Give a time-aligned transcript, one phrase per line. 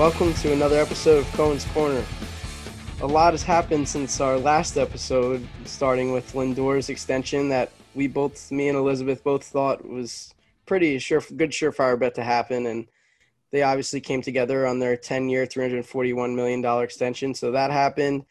[0.00, 2.02] Welcome to another episode of Cohen's Corner.
[3.02, 8.50] A lot has happened since our last episode, starting with Lindor's extension that we both,
[8.50, 10.34] me and Elizabeth, both thought was
[10.64, 12.86] pretty sure, good surefire bet to happen, and
[13.50, 17.34] they obviously came together on their 10-year, 341 million dollar extension.
[17.34, 18.24] So that happened.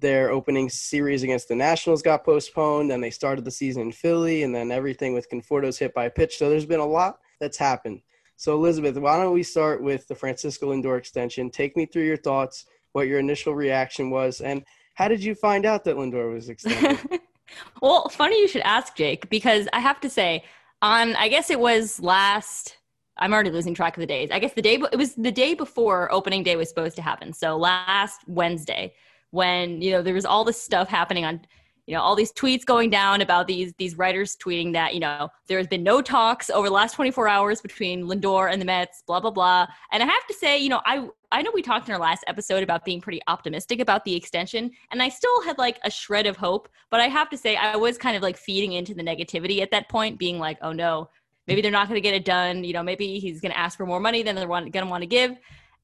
[0.00, 4.42] Their opening series against the Nationals got postponed, and they started the season in Philly,
[4.42, 6.38] and then everything with Conforto's hit by pitch.
[6.38, 8.02] So there's been a lot that's happened.
[8.36, 11.50] So, Elizabeth, why don't we start with the Francisco Lindor extension?
[11.50, 15.66] Take me through your thoughts, what your initial reaction was, and how did you find
[15.66, 17.20] out that Lindor was extended?
[17.82, 20.44] well, funny you should ask, Jake, because I have to say,
[20.82, 22.78] on I guess it was last.
[23.16, 24.30] I'm already losing track of the days.
[24.32, 27.32] I guess the day it was the day before opening day was supposed to happen.
[27.32, 28.92] So last Wednesday,
[29.30, 31.40] when you know there was all this stuff happening on
[31.86, 35.28] you know all these tweets going down about these these writers tweeting that you know
[35.48, 39.02] there has been no talks over the last 24 hours between Lindor and the Mets
[39.06, 39.66] blah blah blah.
[39.92, 42.24] And I have to say you know I I know we talked in our last
[42.26, 46.26] episode about being pretty optimistic about the extension and I still had like a shred
[46.26, 49.02] of hope but I have to say I was kind of like feeding into the
[49.02, 51.08] negativity at that point being like oh no
[51.46, 53.76] maybe they're not going to get it done you know maybe he's going to ask
[53.76, 55.36] for more money than they're going to want to give.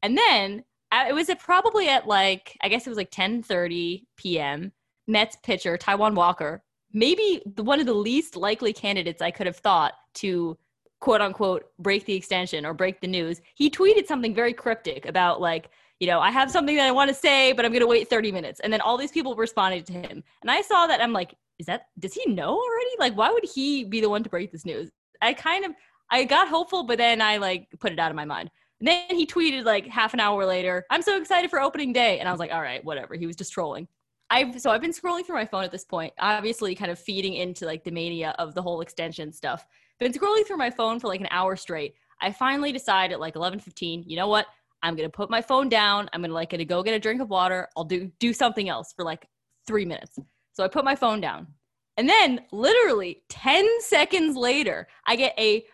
[0.02, 4.04] And then uh, it was at probably at like I guess it was like 10:30
[4.16, 4.72] p.m
[5.10, 9.94] Mets pitcher Taijuan Walker, maybe one of the least likely candidates I could have thought
[10.14, 10.56] to
[11.00, 13.40] quote unquote break the extension or break the news.
[13.54, 17.08] He tweeted something very cryptic about like, you know, I have something that I want
[17.08, 18.60] to say, but I'm going to wait 30 minutes.
[18.60, 20.22] And then all these people responded to him.
[20.42, 22.90] And I saw that I'm like, is that does he know already?
[22.98, 24.90] Like why would he be the one to break this news?
[25.20, 25.72] I kind of
[26.10, 28.50] I got hopeful, but then I like put it out of my mind.
[28.80, 32.18] And then he tweeted like half an hour later, I'm so excited for opening day.
[32.18, 33.14] And I was like, all right, whatever.
[33.14, 33.86] He was just trolling.
[34.30, 37.34] I've so I've been scrolling through my phone at this point, obviously kind of feeding
[37.34, 39.66] into like the mania of the whole extension stuff.
[39.98, 41.94] Been scrolling through my phone for like an hour straight.
[42.22, 44.46] I finally decide at like 11:15, you know what?
[44.82, 46.08] I'm going to put my phone down.
[46.12, 47.68] I'm going to like gonna go get a drink of water.
[47.76, 49.26] I'll do do something else for like
[49.66, 50.18] 3 minutes.
[50.52, 51.48] So I put my phone down.
[51.96, 55.64] And then literally 10 seconds later, I get a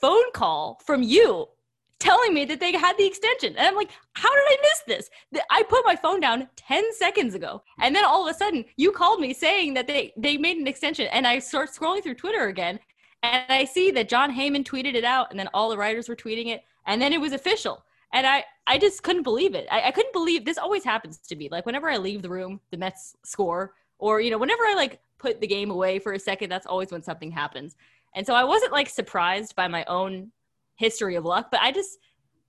[0.00, 1.46] phone call from you
[1.98, 3.56] telling me that they had the extension.
[3.56, 5.10] And I'm like, how did I miss this?
[5.50, 7.62] I put my phone down 10 seconds ago.
[7.80, 10.66] And then all of a sudden you called me saying that they, they made an
[10.66, 11.08] extension.
[11.08, 12.78] And I start scrolling through Twitter again.
[13.22, 16.16] And I see that Jon Heyman tweeted it out and then all the writers were
[16.16, 16.62] tweeting it.
[16.86, 17.84] And then it was official.
[18.12, 19.66] And I, I just couldn't believe it.
[19.70, 21.48] I, I couldn't believe this always happens to me.
[21.50, 25.00] Like whenever I leave the room, the Mets score, or, you know, whenever I like
[25.18, 27.76] put the game away for a second, that's always when something happens.
[28.14, 30.30] And so I wasn't like surprised by my own
[30.78, 31.98] history of luck, but I just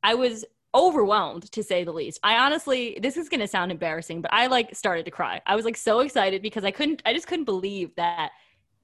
[0.01, 2.19] I was overwhelmed to say the least.
[2.23, 5.41] I honestly, this is going to sound embarrassing, but I like started to cry.
[5.45, 8.31] I was like so excited because I couldn't, I just couldn't believe that,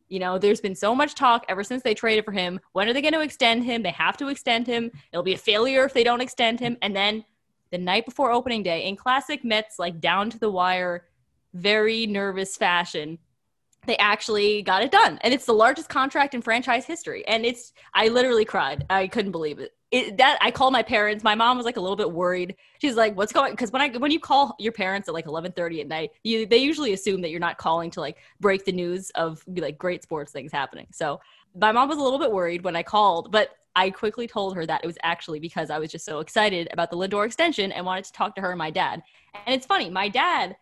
[0.09, 2.59] you know, there's been so much talk ever since they traded for him.
[2.73, 3.83] When are they going to extend him?
[3.83, 4.91] They have to extend him.
[5.11, 6.77] It'll be a failure if they don't extend him.
[6.81, 7.23] And then
[7.71, 11.05] the night before opening day, in classic Mets, like down to the wire,
[11.53, 13.19] very nervous fashion,
[13.85, 15.19] they actually got it done.
[15.21, 17.25] And it's the largest contract in franchise history.
[17.27, 18.85] And it's, I literally cried.
[18.89, 19.73] I couldn't believe it.
[19.91, 21.23] it that I called my parents.
[21.23, 22.55] My mom was like a little bit worried.
[22.79, 25.81] She's like, what's going, cause when I, when you call your parents at like 1130
[25.81, 29.09] at night, you, they usually assume that you're not calling to like break the news
[29.11, 30.87] of like great sports things happening.
[30.91, 31.19] So
[31.55, 34.65] my mom was a little bit worried when I called, but I quickly told her
[34.65, 37.85] that it was actually because I was just so excited about the Lindor extension and
[37.85, 39.03] wanted to talk to her and my dad.
[39.45, 40.55] And it's funny, my dad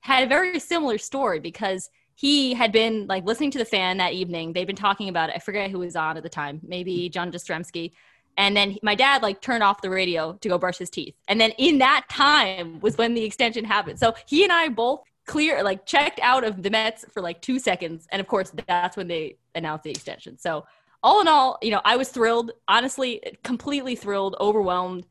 [0.00, 4.12] had a very similar story because he had been like listening to the fan that
[4.12, 4.52] evening.
[4.52, 5.36] They'd been talking about it.
[5.36, 7.12] I forget who was on at the time, maybe mm-hmm.
[7.12, 7.92] John Jastremski.
[8.36, 11.14] And then my dad like turned off the radio to go brush his teeth.
[11.28, 13.98] And then in that time was when the extension happened.
[13.98, 17.58] So he and I both clear like checked out of the Mets for like two
[17.58, 18.06] seconds.
[18.12, 20.36] And of course that's when they announced the extension.
[20.36, 20.66] So
[21.02, 25.06] all in all, you know, I was thrilled, honestly, completely thrilled, overwhelmed.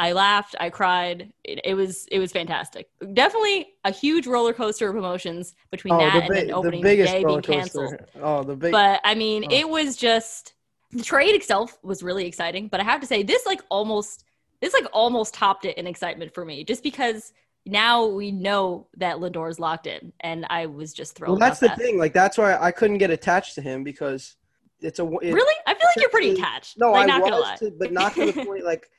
[0.00, 1.30] I laughed, I cried.
[1.44, 2.88] It, it, was it was fantastic.
[3.12, 7.22] Definitely a huge roller coaster of emotions between oh, that and then opening the day
[7.22, 7.96] being canceled.
[8.18, 8.72] Oh, the big.
[8.72, 9.54] But I mean, oh.
[9.54, 10.54] it was just
[10.90, 12.68] the trade itself was really exciting.
[12.68, 14.24] But I have to say, this like almost
[14.62, 17.34] this like almost topped it in excitement for me, just because
[17.66, 21.38] now we know that Lindor is locked in, and I was just thrilled.
[21.38, 21.78] Well, that's the that.
[21.78, 21.98] thing.
[21.98, 24.36] Like that's why I couldn't get attached to him because
[24.80, 25.54] it's a it, really.
[25.66, 26.78] I feel like you're pretty attached.
[26.78, 27.72] No, like, I not was, to, lie.
[27.78, 28.90] but not to the point like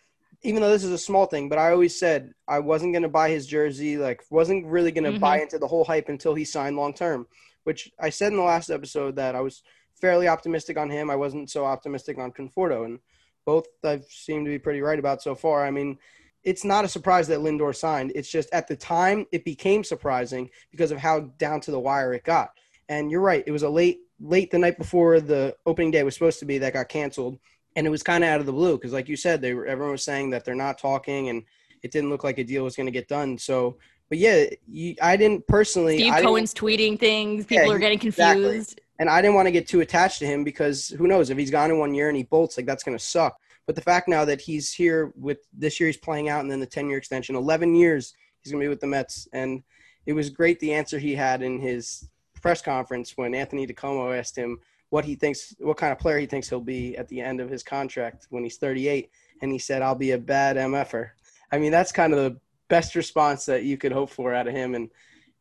[0.44, 3.10] even though this is a small thing, but I always said I wasn't going to
[3.10, 5.20] buy his jersey, like wasn't really going to mm-hmm.
[5.20, 7.28] buy into the whole hype until he signed long term,
[7.64, 9.62] which I said in the last episode that I was
[10.00, 11.10] fairly optimistic on him.
[11.10, 13.00] I wasn't so optimistic on Conforto, and
[13.46, 15.66] both I've seemed to be pretty right about so far.
[15.66, 15.98] I mean,
[16.44, 18.12] it's not a surprise that Lindor signed.
[18.16, 22.14] It's just at the time it became surprising because of how down to the wire
[22.14, 22.52] it got.
[22.90, 26.14] And you're right, it was a late late the night before the opening day was
[26.14, 27.40] supposed to be that got canceled
[27.76, 29.66] and it was kind of out of the blue because like you said they were
[29.66, 31.44] everyone was saying that they're not talking and
[31.84, 33.38] it didn't look like a deal was going to get done.
[33.38, 33.78] So,
[34.10, 35.98] but yeah, you, I didn't personally.
[35.98, 37.46] Steve I Cohen's tweeting things.
[37.46, 38.44] People Yeah, are getting exactly.
[38.44, 38.82] confused.
[39.00, 41.50] and I didn't want to get too attached to him because who knows if he's
[41.50, 43.36] gone in one year and he bolts, like that's going to suck.
[43.66, 46.60] But the fact now that he's here with this year, he's playing out, and then
[46.60, 49.64] the ten year extension, eleven years, he's going to be with the Mets, and
[50.06, 52.10] it was great the answer he had in his
[52.42, 54.60] press conference when Anthony DiComo asked him
[54.92, 57.50] what he thinks, what kind of player he thinks he'll be at the end of
[57.50, 59.10] his contract when he's 38,
[59.42, 61.12] and he said, "I'll be a bad mf'er."
[61.52, 64.54] I mean, that's kind of the best response that you could hope for out of
[64.54, 64.90] him, and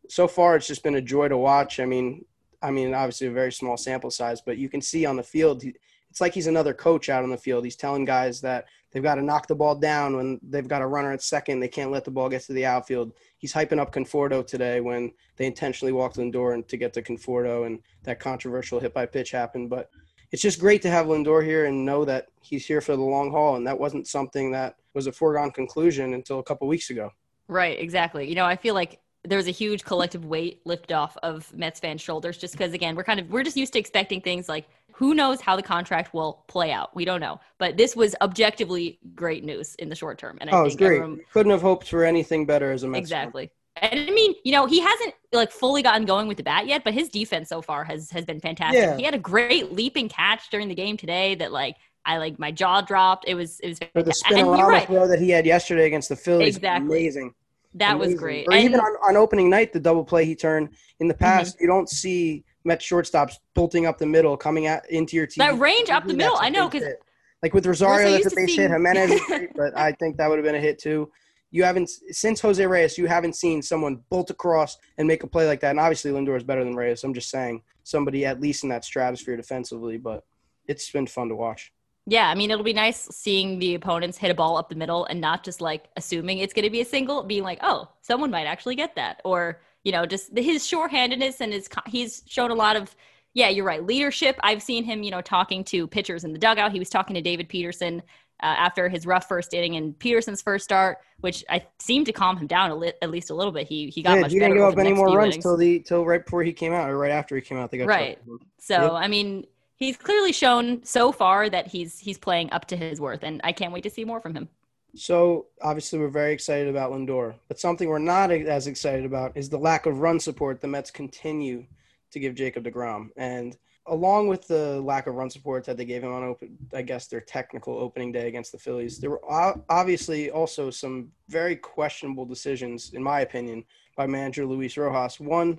[0.08, 1.80] so far it's just been a joy to watch.
[1.80, 2.24] I mean,
[2.62, 5.64] I mean, obviously a very small sample size, but you can see on the field,
[5.64, 7.64] it's like he's another coach out on the field.
[7.64, 10.86] He's telling guys that they've got to knock the ball down when they've got a
[10.86, 11.58] runner at second.
[11.58, 13.14] They can't let the ball get to the outfield.
[13.40, 17.66] He's hyping up Conforto today when they intentionally walked Lindor and to get to Conforto,
[17.66, 19.70] and that controversial hit by pitch happened.
[19.70, 19.88] But
[20.30, 23.30] it's just great to have Lindor here and know that he's here for the long
[23.30, 27.10] haul, and that wasn't something that was a foregone conclusion until a couple weeks ago.
[27.48, 28.28] Right, exactly.
[28.28, 32.02] You know, I feel like there's a huge collective weight lift off of Mets fans'
[32.02, 34.68] shoulders just because again, we're kind of we're just used to expecting things like
[35.00, 36.94] who knows how the contract will play out.
[36.94, 37.40] We don't know.
[37.56, 40.36] But this was objectively great news in the short term.
[40.42, 40.96] And I Oh, think great.
[40.98, 43.18] everyone- Couldn't have hoped for anything better as a Mets fan.
[43.22, 43.50] exactly.
[43.76, 46.84] And I mean, you know, he hasn't like fully gotten going with the bat yet,
[46.84, 48.78] but his defense so far has has been fantastic.
[48.82, 48.96] Yeah.
[48.98, 52.50] He had a great leaping catch during the game today that like I like my
[52.50, 53.24] jaw dropped.
[53.26, 54.86] It was it was For the spinorama right.
[54.86, 56.98] throw that he had yesterday against the Phillies, Exactly.
[56.98, 57.32] amazing.
[57.72, 58.46] That was great.
[58.48, 60.68] Or And- even on, on opening night, the double play he turned.
[60.98, 61.62] In the past, Mm-hmm.
[61.64, 65.44] you don't see Met shortstops bolting up the middle, coming at into your team.
[65.46, 67.02] That range up the middle, I know, big 'cause hit.
[67.42, 68.70] like with Rosario, so that's a base seeing- hit.
[68.70, 71.10] Jimenez great, but I think that would have been a hit too.
[71.52, 72.96] You haven't since Jose Reyes.
[72.98, 75.70] You haven't seen someone bolt across and make a play like that.
[75.70, 77.02] And obviously, Lindor is better than Reyes.
[77.02, 79.96] I'm just saying somebody at least in that stratosphere defensively.
[79.96, 80.24] But
[80.68, 81.72] it's been fun to watch.
[82.06, 85.04] Yeah, I mean, it'll be nice seeing the opponents hit a ball up the middle
[85.06, 88.30] and not just like assuming it's going to be a single, being like, oh, someone
[88.30, 89.20] might actually get that.
[89.24, 92.94] Or, you know, just his shorthandedness and his he's shown a lot of,
[93.34, 94.36] yeah, you're right, leadership.
[94.42, 96.72] I've seen him, you know, talking to pitchers in the dugout.
[96.72, 98.02] He was talking to David Peterson
[98.42, 102.36] uh, after his rough first inning and Peterson's first start, which I seemed to calm
[102.36, 103.66] him down a li- at least a little bit.
[103.66, 105.44] He, he got Yeah, much he didn't better give up any more runs innings.
[105.44, 107.70] till the till right before he came out or right after he came out.
[107.70, 108.18] They got Right.
[108.58, 108.94] So Yep.
[108.94, 113.22] I mean, he's clearly shown so far that he's he's playing up to his worth,
[113.22, 114.48] and I can't wait to see more from him.
[114.94, 119.48] So obviously, we're very excited about Lindor, but something we're not as excited about is
[119.48, 121.66] the lack of run support the Mets continue
[122.10, 123.56] to give Jacob Degrom, and
[123.86, 127.06] along with the lack of run support that they gave him on open, I guess
[127.06, 129.22] their technical opening day against the Phillies, there were
[129.68, 133.64] obviously also some very questionable decisions, in my opinion,
[133.96, 135.18] by manager Luis Rojas.
[135.18, 135.58] One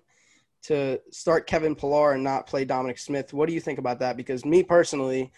[0.63, 3.33] to start Kevin Pillar and not play Dominic Smith.
[3.33, 4.15] What do you think about that?
[4.15, 5.31] Because me personally,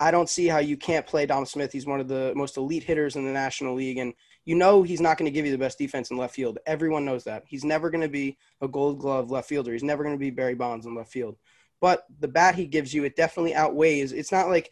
[0.00, 1.70] I don't see how you can't play Dom Smith.
[1.70, 4.14] He's one of the most elite hitters in the National League, and
[4.46, 6.58] you know he's not going to give you the best defense in left field.
[6.66, 7.44] Everyone knows that.
[7.46, 9.74] He's never going to be a Gold Glove left fielder.
[9.74, 11.36] He's never going to be Barry Bonds in left field.
[11.82, 14.12] But the bat he gives you, it definitely outweighs.
[14.12, 14.70] It's not like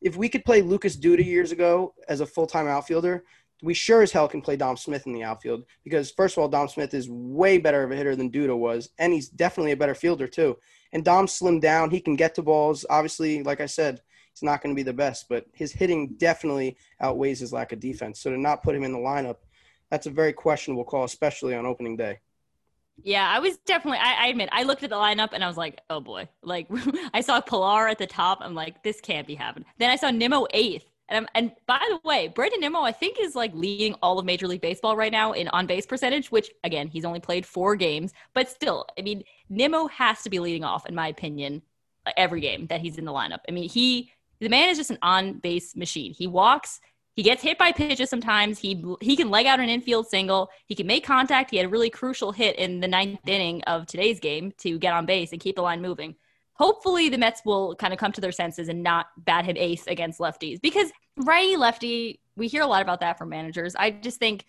[0.00, 3.24] if we could play Lucas Duda years ago as a full-time outfielder,
[3.62, 6.48] we sure as hell can play Dom Smith in the outfield because first of all,
[6.48, 9.76] Dom Smith is way better of a hitter than Duda was, and he's definitely a
[9.76, 10.56] better fielder too.
[10.92, 12.86] And Dom slimmed down; he can get to balls.
[12.88, 14.00] Obviously, like I said,
[14.32, 17.80] he's not going to be the best, but his hitting definitely outweighs his lack of
[17.80, 18.20] defense.
[18.20, 19.36] So to not put him in the lineup,
[19.90, 22.18] that's a very questionable call, especially on opening day.
[23.02, 23.98] Yeah, I was definitely.
[23.98, 26.68] I, I admit, I looked at the lineup and I was like, "Oh boy!" Like
[27.14, 28.38] I saw Pillar at the top.
[28.40, 31.80] I'm like, "This can't be happening." Then I saw Nimmo eighth, and I'm, and by
[31.88, 35.12] the way, Brandon Nimmo, I think, is like leading all of Major League Baseball right
[35.12, 36.30] now in on base percentage.
[36.30, 40.38] Which again, he's only played four games, but still, I mean, Nimmo has to be
[40.38, 41.62] leading off, in my opinion,
[42.16, 43.40] every game that he's in the lineup.
[43.48, 46.12] I mean, he the man is just an on base machine.
[46.12, 46.80] He walks.
[47.14, 48.58] He gets hit by pitches sometimes.
[48.58, 50.48] He he can leg out an infield single.
[50.66, 51.50] He can make contact.
[51.50, 54.94] He had a really crucial hit in the ninth inning of today's game to get
[54.94, 56.14] on base and keep the line moving.
[56.54, 59.86] Hopefully, the Mets will kind of come to their senses and not bat him ace
[59.86, 62.20] against lefties because righty lefty.
[62.36, 63.74] We hear a lot about that from managers.
[63.76, 64.46] I just think,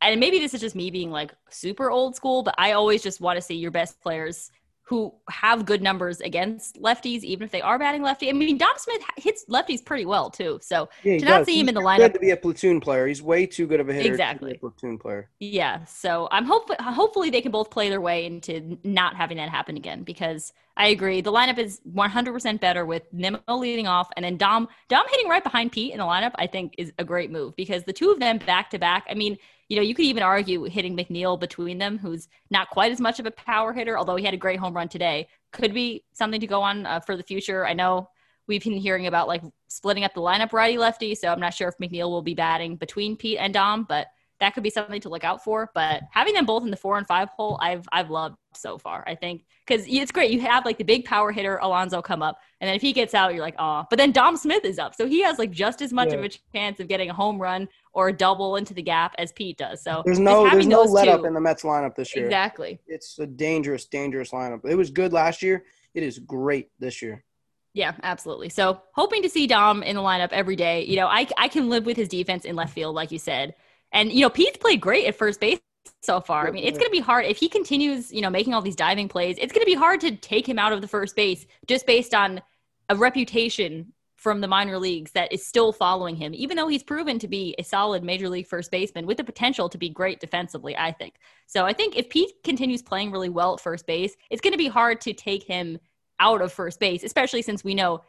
[0.00, 3.20] and maybe this is just me being like super old school, but I always just
[3.20, 4.50] want to see your best players
[4.90, 8.28] who have good numbers against lefties, even if they are batting lefty.
[8.28, 10.58] I mean, Dom Smith hits lefties pretty well too.
[10.60, 11.46] So Yeah, To not does.
[11.46, 13.06] see him He's in the lineup- to be a platoon player.
[13.06, 14.02] He's way too good of a hitter.
[14.02, 14.52] to be Exactly.
[14.56, 15.30] a platoon player.
[15.38, 19.48] Yeah, so I'm hopefully hopefully they can both play their way into not having that
[19.48, 21.20] happen again because I agree.
[21.20, 25.44] The lineup is 100% better with Nimmo leading off and then Dom Dom hitting right
[25.44, 28.18] behind Pete in the lineup I think is a great move because the two of
[28.18, 29.36] them back to back I mean
[29.68, 33.20] you know you could even argue hitting McNeil between them who's not quite as much
[33.20, 36.40] of a power hitter although he had a great home run today could be something
[36.40, 37.66] to go on uh, for the future.
[37.66, 38.08] I know
[38.46, 41.68] we've been hearing about like splitting up the lineup righty lefty so I'm not sure
[41.68, 44.06] if McNeil will be batting between Pete and Dom but
[44.40, 45.70] that could be something to look out for.
[45.74, 49.04] But having them both in the four and five hole, I've I've loved so far.
[49.06, 50.30] I think because it's great.
[50.30, 53.14] You have like the big power hitter Alonso come up, and then if he gets
[53.14, 53.84] out, you're like, oh.
[53.88, 56.16] But then Dom Smith is up, so he has like just as much yeah.
[56.16, 59.32] of a chance of getting a home run or a double into the gap as
[59.32, 59.82] Pete does.
[59.82, 62.24] So there's no there's no let two, up in the Mets lineup this year.
[62.24, 62.80] Exactly.
[62.86, 64.64] It's a dangerous, dangerous lineup.
[64.64, 65.64] It was good last year.
[65.94, 67.24] It is great this year.
[67.72, 68.48] Yeah, absolutely.
[68.48, 70.84] So hoping to see Dom in the lineup every day.
[70.84, 73.54] You know, I I can live with his defense in left field, like you said.
[73.92, 75.60] And you know, Pete's played great at first base
[76.02, 76.48] so far.
[76.48, 78.76] I mean, it's going to be hard if he continues, you know, making all these
[78.76, 79.36] diving plays.
[79.38, 82.14] It's going to be hard to take him out of the first base just based
[82.14, 82.40] on
[82.88, 87.18] a reputation from the minor leagues that is still following him, even though he's proven
[87.18, 90.76] to be a solid major league first baseman with the potential to be great defensively,
[90.76, 91.14] I think.
[91.46, 94.58] So I think if Pete continues playing really well at first base, it's going to
[94.58, 95.78] be hard to take him
[96.18, 98.02] out of first base, especially since we know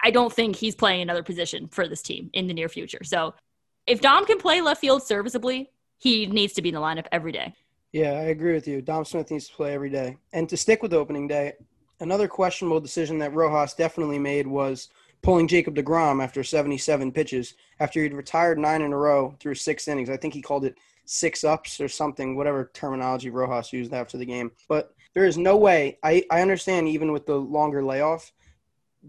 [0.00, 3.02] I don't think he's playing another position for this team in the near future.
[3.02, 3.34] So
[3.88, 7.32] if Dom can play left field serviceably, he needs to be in the lineup every
[7.32, 7.54] day.
[7.92, 8.82] Yeah, I agree with you.
[8.82, 10.18] Dom Smith needs to play every day.
[10.32, 11.54] And to stick with the opening day,
[12.00, 14.90] another questionable decision that Rojas definitely made was
[15.22, 19.88] pulling Jacob DeGrom after 77 pitches after he'd retired nine in a row through six
[19.88, 20.10] innings.
[20.10, 20.76] I think he called it
[21.06, 24.52] six ups or something, whatever terminology Rojas used after the game.
[24.68, 25.98] But there is no way.
[26.02, 28.32] I, I understand even with the longer layoff,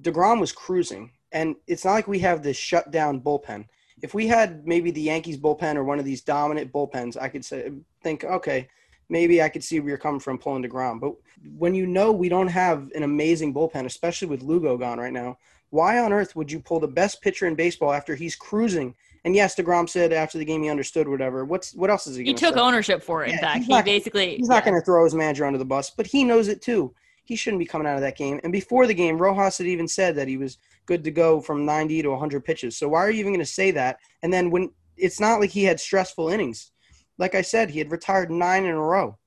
[0.01, 1.11] DeGrom was cruising.
[1.31, 3.65] And it's not like we have this shut down bullpen.
[4.01, 7.43] If we had maybe the Yankees bullpen or one of these dominant bullpens, I could
[7.43, 8.67] say think, okay,
[9.09, 10.99] maybe I could see where you're coming from pulling DeGrom.
[10.99, 11.15] But
[11.57, 15.37] when you know we don't have an amazing bullpen, especially with Lugo gone right now,
[15.71, 18.95] why on earth would you pull the best pitcher in baseball after he's cruising?
[19.25, 21.43] And yes, Degrom said after the game he understood whatever.
[21.45, 22.23] What's what else is he?
[22.23, 22.59] He took say?
[22.59, 23.29] ownership for it.
[23.29, 25.65] Yeah, in fact, he not, basically he's not going to throw his manager under the
[25.65, 26.93] bus, but he knows it too.
[27.25, 28.39] He shouldn't be coming out of that game.
[28.43, 30.57] And before the game, Rojas had even said that he was
[30.89, 32.75] good to go from 90 to 100 pitches.
[32.75, 33.99] So why are you even going to say that?
[34.23, 36.71] And then when it's not like he had stressful innings.
[37.19, 39.17] Like I said, he had retired nine in a row.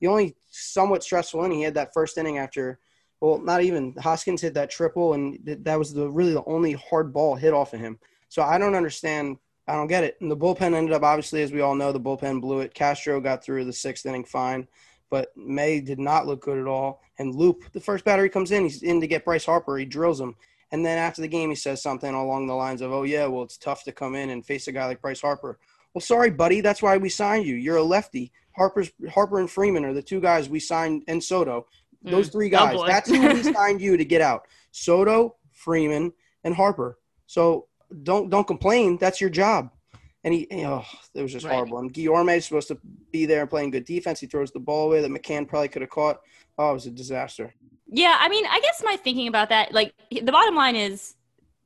[0.00, 2.80] The only somewhat stressful inning he had that first inning after
[3.20, 7.12] well, not even Hoskins hit that triple, and that was the really the only hard
[7.12, 7.98] ball hit off of him.
[8.30, 9.36] So I don't understand.
[9.68, 10.16] I don't get it.
[10.22, 12.72] And the bullpen ended up obviously, as we all know, the bullpen blew it.
[12.72, 14.66] Castro got through the sixth inning fine,
[15.10, 17.02] but May did not look good at all.
[17.18, 19.76] And Loup, the first batter he comes in, he's in to get Bryce Harper.
[19.76, 20.34] He drills him.
[20.72, 23.42] And then after the game, he says something along the lines of, "Oh yeah, well
[23.42, 25.58] it's tough to come in and face a guy like Bryce Harper."
[25.94, 26.60] Well, sorry, buddy.
[26.60, 27.56] That's why we signed you.
[27.56, 28.32] You're a lefty.
[28.56, 31.66] Harper's Harper and Freeman are the two guys we signed, and Soto.
[32.02, 32.32] Those mm.
[32.32, 32.76] three guys.
[32.78, 34.46] Oh That's who we signed you to get out.
[34.70, 36.12] Soto, Freeman,
[36.44, 36.98] and Harper.
[37.26, 37.66] So
[38.02, 38.96] don't don't complain.
[38.98, 39.70] That's your job.
[40.22, 40.84] And he, oh,
[41.14, 41.54] it was just right.
[41.54, 41.78] horrible.
[41.78, 42.78] And Guillorme is supposed to
[43.10, 44.20] be there and playing good defense.
[44.20, 46.20] He throws the ball away that McCann probably could have caught.
[46.58, 47.54] Oh, it was a disaster.
[47.92, 51.14] Yeah, I mean, I guess my thinking about that, like the bottom line is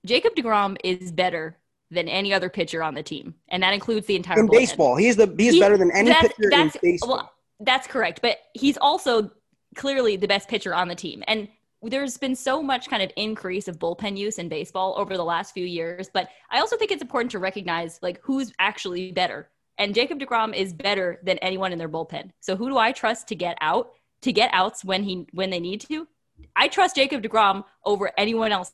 [0.06, 1.58] Jacob Degrom is better
[1.90, 4.96] than any other pitcher on the team, and that includes the entire in baseball.
[4.96, 7.08] He's the he's, he's better than any pitcher in baseball.
[7.08, 9.30] Well, that's correct, but he's also
[9.74, 11.22] clearly the best pitcher on the team.
[11.26, 11.48] And
[11.82, 15.52] there's been so much kind of increase of bullpen use in baseball over the last
[15.52, 19.50] few years, but I also think it's important to recognize like who's actually better.
[19.76, 22.30] And Jacob DeGrom is better than anyone in their bullpen.
[22.40, 23.90] So who do I trust to get out?
[24.22, 26.08] To get outs when he when they need to?
[26.56, 28.72] I trust Jacob DeGrom over anyone else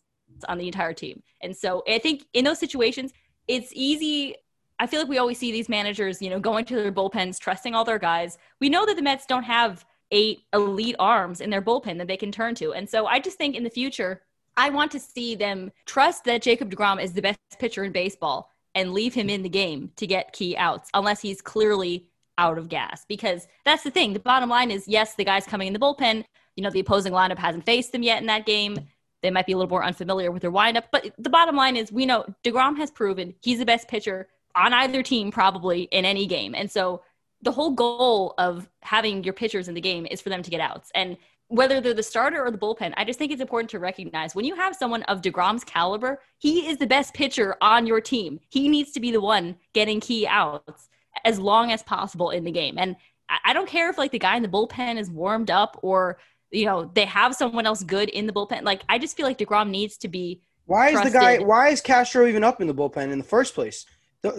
[0.48, 1.22] on the entire team.
[1.40, 3.12] And so I think in those situations,
[3.48, 4.36] it's easy
[4.80, 7.74] I feel like we always see these managers, you know, going to their bullpens, trusting
[7.74, 8.38] all their guys.
[8.60, 12.16] We know that the Mets don't have eight elite arms in their bullpen that they
[12.16, 12.72] can turn to.
[12.72, 14.22] And so I just think in the future,
[14.56, 18.50] I want to see them trust that Jacob DeGrom is the best pitcher in baseball
[18.74, 22.06] and leave him in the game to get key outs unless he's clearly
[22.38, 23.04] out of gas.
[23.06, 24.14] Because that's the thing.
[24.14, 26.24] The bottom line is yes, the guy's coming in the bullpen.
[26.60, 28.76] You know, the opposing lineup hasn't faced them yet in that game.
[29.22, 30.88] They might be a little more unfamiliar with their windup.
[30.92, 34.74] But the bottom line is we know DeGrom has proven he's the best pitcher on
[34.74, 36.54] either team probably in any game.
[36.54, 37.00] And so
[37.40, 40.60] the whole goal of having your pitchers in the game is for them to get
[40.60, 40.92] outs.
[40.94, 41.16] And
[41.48, 44.44] whether they're the starter or the bullpen, I just think it's important to recognize when
[44.44, 48.38] you have someone of DeGrom's caliber, he is the best pitcher on your team.
[48.50, 50.90] He needs to be the one getting key outs
[51.24, 52.76] as long as possible in the game.
[52.76, 52.96] And
[53.44, 56.18] I don't care if like the guy in the bullpen is warmed up or
[56.50, 58.62] you know they have someone else good in the bullpen.
[58.62, 60.40] Like I just feel like Degrom needs to be.
[60.66, 61.12] Why is trusted.
[61.12, 61.38] the guy?
[61.38, 63.84] Why is Castro even up in the bullpen in the first place?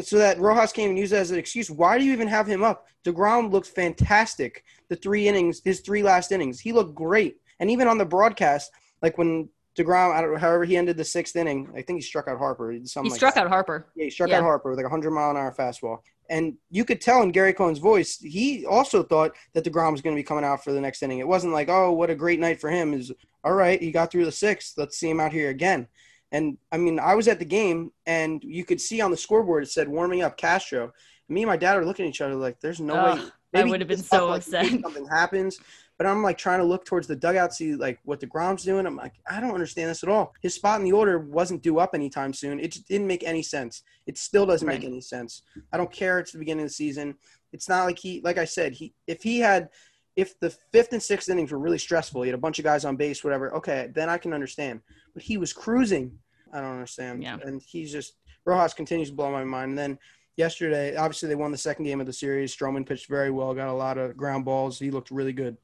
[0.01, 1.72] so that Rojas came and used it as an excuse.
[1.72, 2.88] Why do you even have him up?
[3.03, 4.63] DeGrom looked fantastic.
[4.89, 7.38] The three innings, his three last innings, he looked great.
[7.60, 11.06] And even on the broadcast, like when DeGrom, I don't know, however he ended the
[11.06, 12.72] sixth inning, I think he struck out Harper.
[12.72, 13.88] he like struck out Harper.
[13.96, 14.38] Yeah, he struck yeah.
[14.38, 16.00] out Harper with like a 100 mile an hour fastball.
[16.32, 20.16] And you could tell in Gary Cohen's voice, he also thought that DeGrom was going
[20.16, 21.20] to be coming out for the next inning.
[21.20, 22.94] It wasn't like, oh, what a great night for him.
[22.94, 23.12] Is
[23.44, 24.76] all right, he got through the sixth.
[24.78, 25.90] Let's see him out here again.
[26.32, 29.64] And I mean, I was at the game, and you could see on the scoreboard
[29.64, 30.94] it said warming up Castro.
[31.28, 33.64] me and my dad are looking at each other like, "There's no Ugh, way." I
[33.66, 34.68] would have been so like, upset.
[34.68, 35.60] Something happens,
[36.01, 38.88] but I'm like trying to look towards the dugout, see like what DeGrom's doing.
[38.88, 40.34] I'm like, I don't understand this at all.
[40.41, 42.60] His spot in the order wasn't due up anytime soon.
[42.60, 43.84] It just didn't make any sense.
[44.08, 45.43] It still doesn't make any sense.
[45.72, 46.17] I don't care.
[46.17, 47.13] It's the beginning of the season.
[47.53, 49.70] It's not like he, like I said, he if he had,
[50.15, 52.84] if the fifth and sixth innings were really stressful, he had a bunch of guys
[52.84, 53.53] on base, whatever.
[53.58, 54.81] Okay, then I can understand.
[55.13, 56.17] But he was cruising.
[56.51, 57.22] I don't understand.
[57.22, 57.38] Yeah.
[57.43, 59.70] And he's just Rojas continues to blow my mind.
[59.70, 60.00] And then
[60.36, 62.58] yesterday, obviously they won the second game of the series.
[62.58, 64.79] Stroman pitched very well, got a lot of ground balls.
[64.79, 65.58] He looked really good.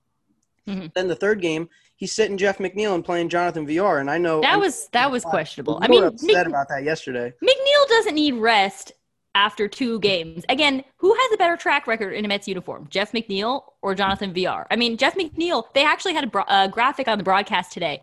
[0.67, 0.93] Mhm.
[0.93, 4.41] Then the third game, he's sitting Jeff McNeil and playing Jonathan Villar, and I know
[4.41, 5.79] That was that was questionable.
[5.81, 7.33] I mean, upset Mc- about that yesterday.
[7.43, 8.91] McNeil doesn't need rest
[9.33, 10.43] after two games.
[10.49, 14.33] Again, who has a better track record in a Mets uniform, Jeff McNeil or Jonathan
[14.33, 14.67] Villar?
[14.69, 15.63] I mean, Jeff McNeil.
[15.73, 18.01] They actually had a, bro- a graphic on the broadcast today.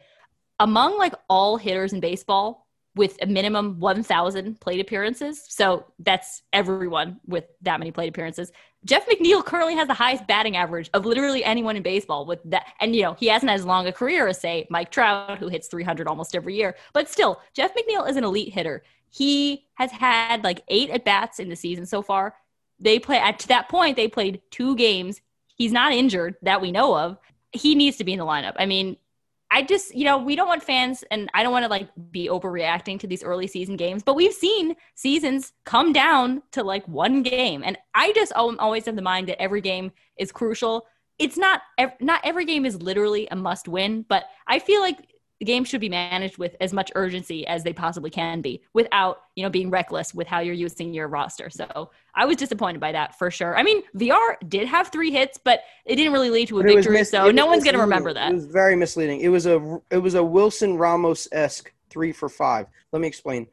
[0.60, 7.18] Among like all hitters in baseball with a minimum 1,000 plate appearances, so that's everyone
[7.26, 8.52] with that many plate appearances.
[8.84, 12.66] Jeff McNeil currently has the highest batting average of literally anyone in baseball with that.
[12.80, 15.68] And, you know, he hasn't as long a career as, say, Mike Trout, who hits
[15.68, 16.76] 300 almost every year.
[16.92, 18.82] But still, Jeff McNeil is an elite hitter.
[19.10, 22.34] He has had like eight at bats in the season so far.
[22.78, 25.20] They play at to that point, they played two games.
[25.56, 27.16] He's not injured that we know of.
[27.52, 28.54] He needs to be in the lineup.
[28.56, 28.96] I mean,
[29.54, 32.28] I just, you know, we don't want fans, and I don't want to like be
[32.28, 37.22] overreacting to these early season games, but we've seen seasons come down to like one
[37.22, 40.86] game, and I just al- always have the mind that every game is crucial.
[41.20, 41.62] It's not,
[42.00, 45.06] not every game is literally a must win, but I feel like
[45.40, 49.22] the game should be managed with as much urgency as they possibly can be, without
[49.34, 51.50] you know being reckless with how you're using your roster.
[51.50, 53.56] So I was disappointed by that for sure.
[53.56, 56.74] I mean, Villar did have three hits, but it didn't really lead to a But
[56.74, 58.30] victory, mis- so no one's gonna remember that.
[58.30, 59.20] It was very misleading.
[59.20, 62.66] It was a it was a Wilson Ramos esque three for five.
[62.92, 63.48] Let me explain.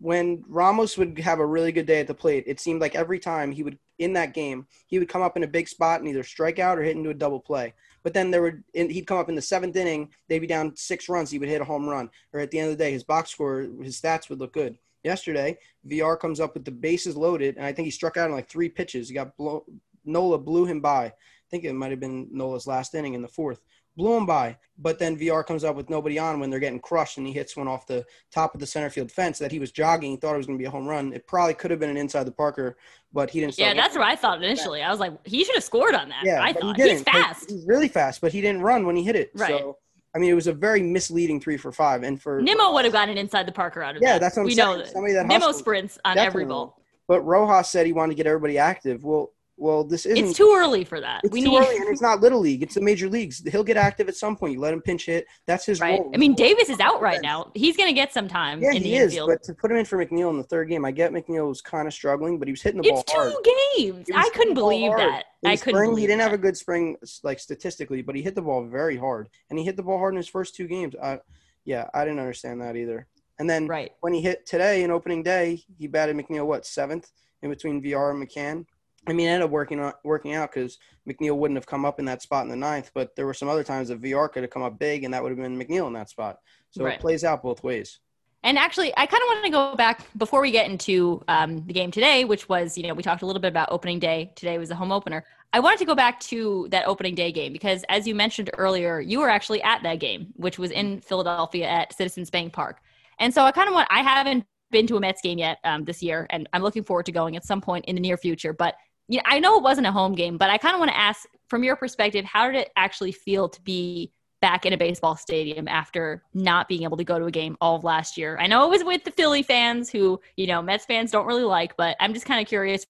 [0.00, 3.18] When Ramos would have a really good day at the plate, it seemed like every
[3.18, 6.08] time he would in that game he would come up in a big spot and
[6.08, 7.74] either strike out or hit into a double play.
[8.02, 11.08] But then there would he'd come up in the seventh inning, they'd be down six
[11.08, 12.10] runs, he would hit a home run.
[12.32, 14.78] Or at the end of the day, his box score, his stats would look good.
[15.02, 18.34] Yesterday, Villar comes up with the bases loaded, and I think he struck out in
[18.34, 19.08] like three pitches.
[19.08, 19.64] He got blow,
[20.04, 21.06] Nola blew him by.
[21.06, 21.12] I
[21.50, 23.60] think it might have been Nola's last inning in the fourth.
[23.96, 24.56] Blew him by.
[24.78, 27.54] But then Villar comes up with nobody on when they're getting crushed and he hits
[27.56, 30.12] one off the top of the center field fence that he was jogging.
[30.12, 31.12] He thought it was going to be a home run.
[31.12, 32.78] It probably could have been an inside the Parker,
[33.12, 33.58] but he didn't.
[33.58, 34.80] Yeah, that's what I thought initially.
[34.82, 36.22] I was like, he should have scored on that.
[36.24, 37.50] Yeah, I thought he he's fast.
[37.50, 39.32] He's really fast, but he didn't run when he hit it.
[39.34, 39.50] Right.
[39.50, 39.76] So,
[40.14, 42.02] I mean, it was a very misleading three for five.
[42.02, 44.20] And for Nimmo would have gotten inside the Parker out of Yeah, that.
[44.20, 44.68] that's what I'm we saying.
[44.68, 44.88] know that.
[44.88, 46.80] Somebody that Nimmo sprints on every ball.
[47.06, 49.04] But Rojas said he wanted to get everybody active.
[49.04, 50.24] Well, well, this isn't.
[50.28, 51.20] It's too early for that.
[51.22, 52.62] It's we too need early, and it's not little league.
[52.62, 53.42] It's the major leagues.
[53.46, 54.54] He'll get active at some point.
[54.54, 55.26] You let him pinch hit.
[55.46, 56.00] That's his right.
[56.00, 56.10] role.
[56.14, 57.50] I mean, Davis is out right now.
[57.54, 59.12] He's going to get some time Yeah, in he the is.
[59.12, 59.28] infield.
[59.28, 61.60] But to put him in for McNeil in the third game, I get McNeil was
[61.60, 63.32] kind of struggling, but he was hitting the it's ball hard.
[63.44, 64.06] two games.
[64.14, 65.24] I couldn't hitting the ball believe that.
[65.44, 66.24] I couldn't spring, he didn't that.
[66.24, 69.64] have a good spring, like statistically, but he hit the ball very hard, and he
[69.64, 70.94] hit the ball hard in his first two games.
[71.02, 71.20] I,
[71.64, 73.06] yeah, I didn't understand that either.
[73.38, 73.92] And then Right.
[74.00, 77.10] when he hit today in opening day, he batted McNeil what seventh
[77.42, 78.66] in between Villar and McCann.
[79.08, 81.98] I mean, it ended up working out, working out because McNeil wouldn't have come up
[81.98, 84.42] in that spot in the ninth, but there were some other times that Villar could
[84.42, 86.38] have come up big, and that would have been McNeil in that spot.
[86.70, 86.94] So Right.
[86.94, 87.98] it plays out both ways.
[88.42, 91.74] And actually, I kind of want to go back before we get into um, the
[91.74, 94.32] game today, which was, you know, we talked a little bit about opening day.
[94.34, 95.24] Today was the home opener.
[95.52, 99.00] I wanted to go back to that opening day game because, as you mentioned earlier,
[99.00, 102.80] you were actually at that game, which was in Philadelphia at Citizens Bank Park.
[103.18, 105.84] And so I kind of want, I haven't been to a Mets game yet um,
[105.84, 108.54] this year, and I'm looking forward to going at some point in the near future.
[108.54, 108.74] But
[109.18, 111.26] know, I know it wasn't a home game, but I kind of want to ask
[111.48, 115.68] from your perspective, how did it actually feel to be back in a baseball stadium
[115.68, 118.38] after not being able to go to a game all of last year.
[118.40, 121.44] I know it was with the Philly fans who, you know, Mets fans don't really
[121.44, 122.86] like, but I'm just kind of curious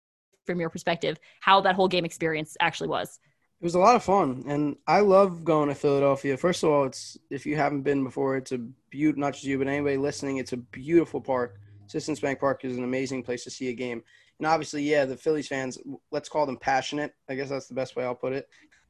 [0.46, 3.18] from your perspective how that whole game experience actually was.
[3.60, 6.38] It was a lot of fun, and I love going to Philadelphia.
[6.38, 9.18] First of all, it's if you haven't been before, it's a beaut.
[9.18, 11.60] Not just you, but anybody listening, it's a beautiful park.
[11.86, 14.02] Citizens Bank Park is an amazing place to see a game,
[14.40, 15.78] and obviously, yeah, the Phillies fans.
[16.10, 17.12] Let's call them passionate.
[17.28, 18.48] I guess that's the best way I'll put it.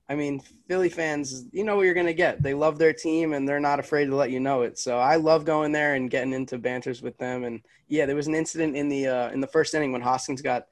[0.09, 2.43] I mean, Philly fans, you know what you're gonna get.
[2.43, 4.79] They love their team, and they're not afraid to let you know it.
[4.79, 7.45] So I love going there and getting into banters with them.
[7.45, 10.43] And yeah, there was an incident in the uh, in the first inning when Hoskins
[10.43, 10.67] got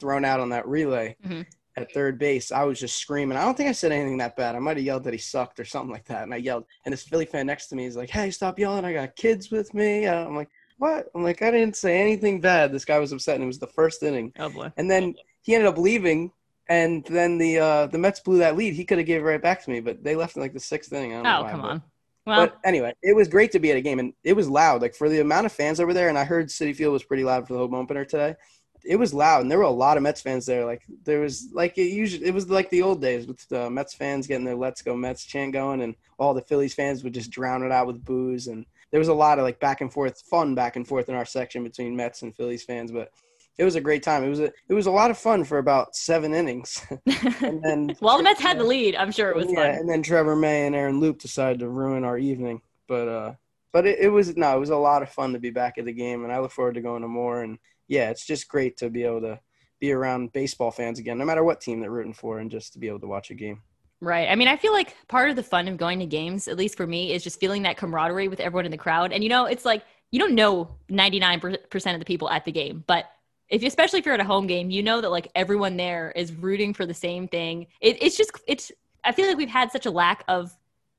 [0.00, 1.46] thrown out on that relay Mhm.
[1.76, 2.50] at third base.
[2.52, 3.38] I was just screaming.
[3.38, 4.56] I don't think I said anything that bad.
[4.56, 6.24] I might have yelled that he sucked or something like that.
[6.24, 8.84] And I yelled, and this Philly fan next to me is like, "Hey, stop yelling!
[8.84, 10.50] I got kids with me." Uh, I'm like,
[10.82, 13.58] "What?" I'm like, "I didn't say anything bad." This guy was upset, and it was
[13.58, 14.32] the first inning.
[14.38, 14.72] Oh boy.
[14.76, 16.32] And then he ended up leaving,
[16.68, 18.74] and then the uh, the Mets blew that lead.
[18.74, 20.60] He could have gave it right back to me, but they left in like the
[20.60, 21.12] sixth inning.
[21.12, 21.82] I don't know Oh, why, come but- on.
[22.24, 24.80] Well, but anyway, it was great to be at a game, and it was loud.
[24.80, 27.24] Like for the amount of fans over there, and I heard Citi Field was pretty
[27.24, 28.36] loud for the home opener today.
[28.84, 30.64] it was loud, and there were a lot of Mets fans there.
[30.64, 33.94] Like there was like it usually it was like the old days with the Mets
[33.94, 37.30] fans getting their "Let's Go Mets" chant going, and all the Phillies fans would just
[37.32, 38.46] drown it out with booze.
[38.46, 41.14] And there was a lot of like back and forth, fun back and forth in
[41.14, 42.92] our section between Mets and Phillies fans.
[42.92, 43.10] But
[43.58, 44.22] it was a great time.
[44.22, 46.84] It was a it was a lot of fun for about seven innings.
[47.42, 48.94] and then well, the Mets had the lead.
[48.94, 49.80] I'm sure it was yeah, fun.
[49.80, 52.60] And then Trevor May and Aaron Loup decided to ruin our evening.
[52.86, 53.32] But uh,
[53.72, 55.86] but it, it was no, it was a lot of fun to be back at
[55.86, 57.42] the game, and I look forward to going to more.
[57.42, 59.40] And yeah, it's just great to be able to
[59.80, 62.78] be around baseball fans again, no matter what team they're rooting for, and just to
[62.78, 63.62] be able to watch a game.
[64.02, 64.28] Right.
[64.28, 66.76] I mean, I feel like part of the fun of going to games, at least
[66.76, 69.12] for me, is just feeling that camaraderie with everyone in the crowd.
[69.12, 72.82] And you know, it's like you don't know 99% of the people at the game,
[72.88, 73.08] but
[73.48, 76.32] if especially if you're at a home game, you know that like everyone there is
[76.32, 77.68] rooting for the same thing.
[77.80, 78.72] It, it's just it's.
[79.04, 80.52] I feel like we've had such a lack of,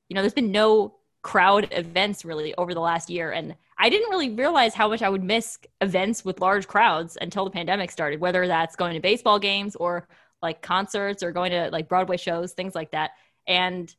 [0.07, 4.11] you know, there's been no crowd events really over the last year, and I didn't
[4.11, 8.21] really realize how much I would miss events with large crowds until the pandemic started.
[8.21, 10.07] Whether that's going to baseball games or
[10.43, 13.11] like concerts or going to like Broadway shows, things like that,
[13.47, 13.95] and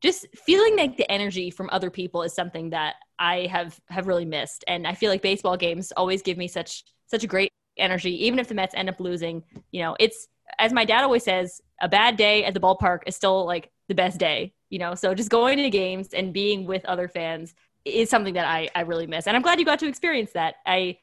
[0.00, 4.24] just feeling like the energy from other people is something that I have have really
[4.24, 4.64] missed.
[4.68, 8.38] And I feel like baseball games always give me such such a great energy, even
[8.38, 9.42] if the Mets end up losing.
[9.72, 13.16] You know, it's as my dad always says, a bad day at the ballpark is
[13.16, 14.54] still like the best day.
[14.70, 18.46] You know, so just going to games and being with other fans is something that
[18.46, 19.26] I, I really miss.
[19.26, 20.56] And I'm glad you got to experience that.
[20.66, 20.98] I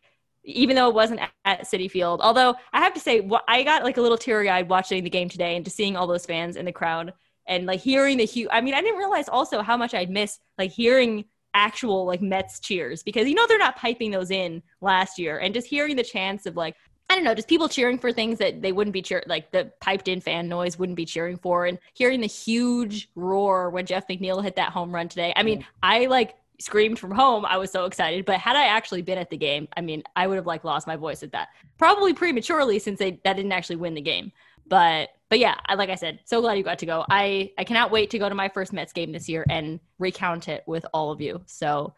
[0.45, 2.21] even though it wasn't at Citi Field.
[2.21, 5.29] Although I have to say, I got like a little teary eyed watching the game
[5.29, 7.13] today and just seeing all those fans in the crowd
[7.47, 8.49] and like hearing the huge.
[8.51, 12.59] I mean, I didn't realize also how much I'd miss like hearing actual like Mets
[12.59, 16.03] cheers because you know they're not piping those in last year and just hearing the
[16.03, 16.75] chants of like
[17.07, 19.71] I don't know, just people cheering for things that they wouldn't be cheer like the
[19.79, 24.07] piped in fan noise wouldn't be cheering for and hearing the huge roar when Jeff
[24.07, 25.31] McNeil hit that home run today.
[25.35, 25.65] I mean.
[25.83, 27.45] I like screamed from home.
[27.45, 28.25] I was so excited.
[28.25, 30.87] But had I actually been at the game, I mean, I would have like lost
[30.87, 31.49] my voice at that.
[31.77, 34.31] Probably prematurely since they that didn't actually win the game.
[34.67, 37.05] But but yeah, I, like I said, so glad you got to go.
[37.09, 40.47] I I cannot wait to go to my first Mets game this year and recount
[40.47, 41.41] it with all of you.
[41.45, 41.93] So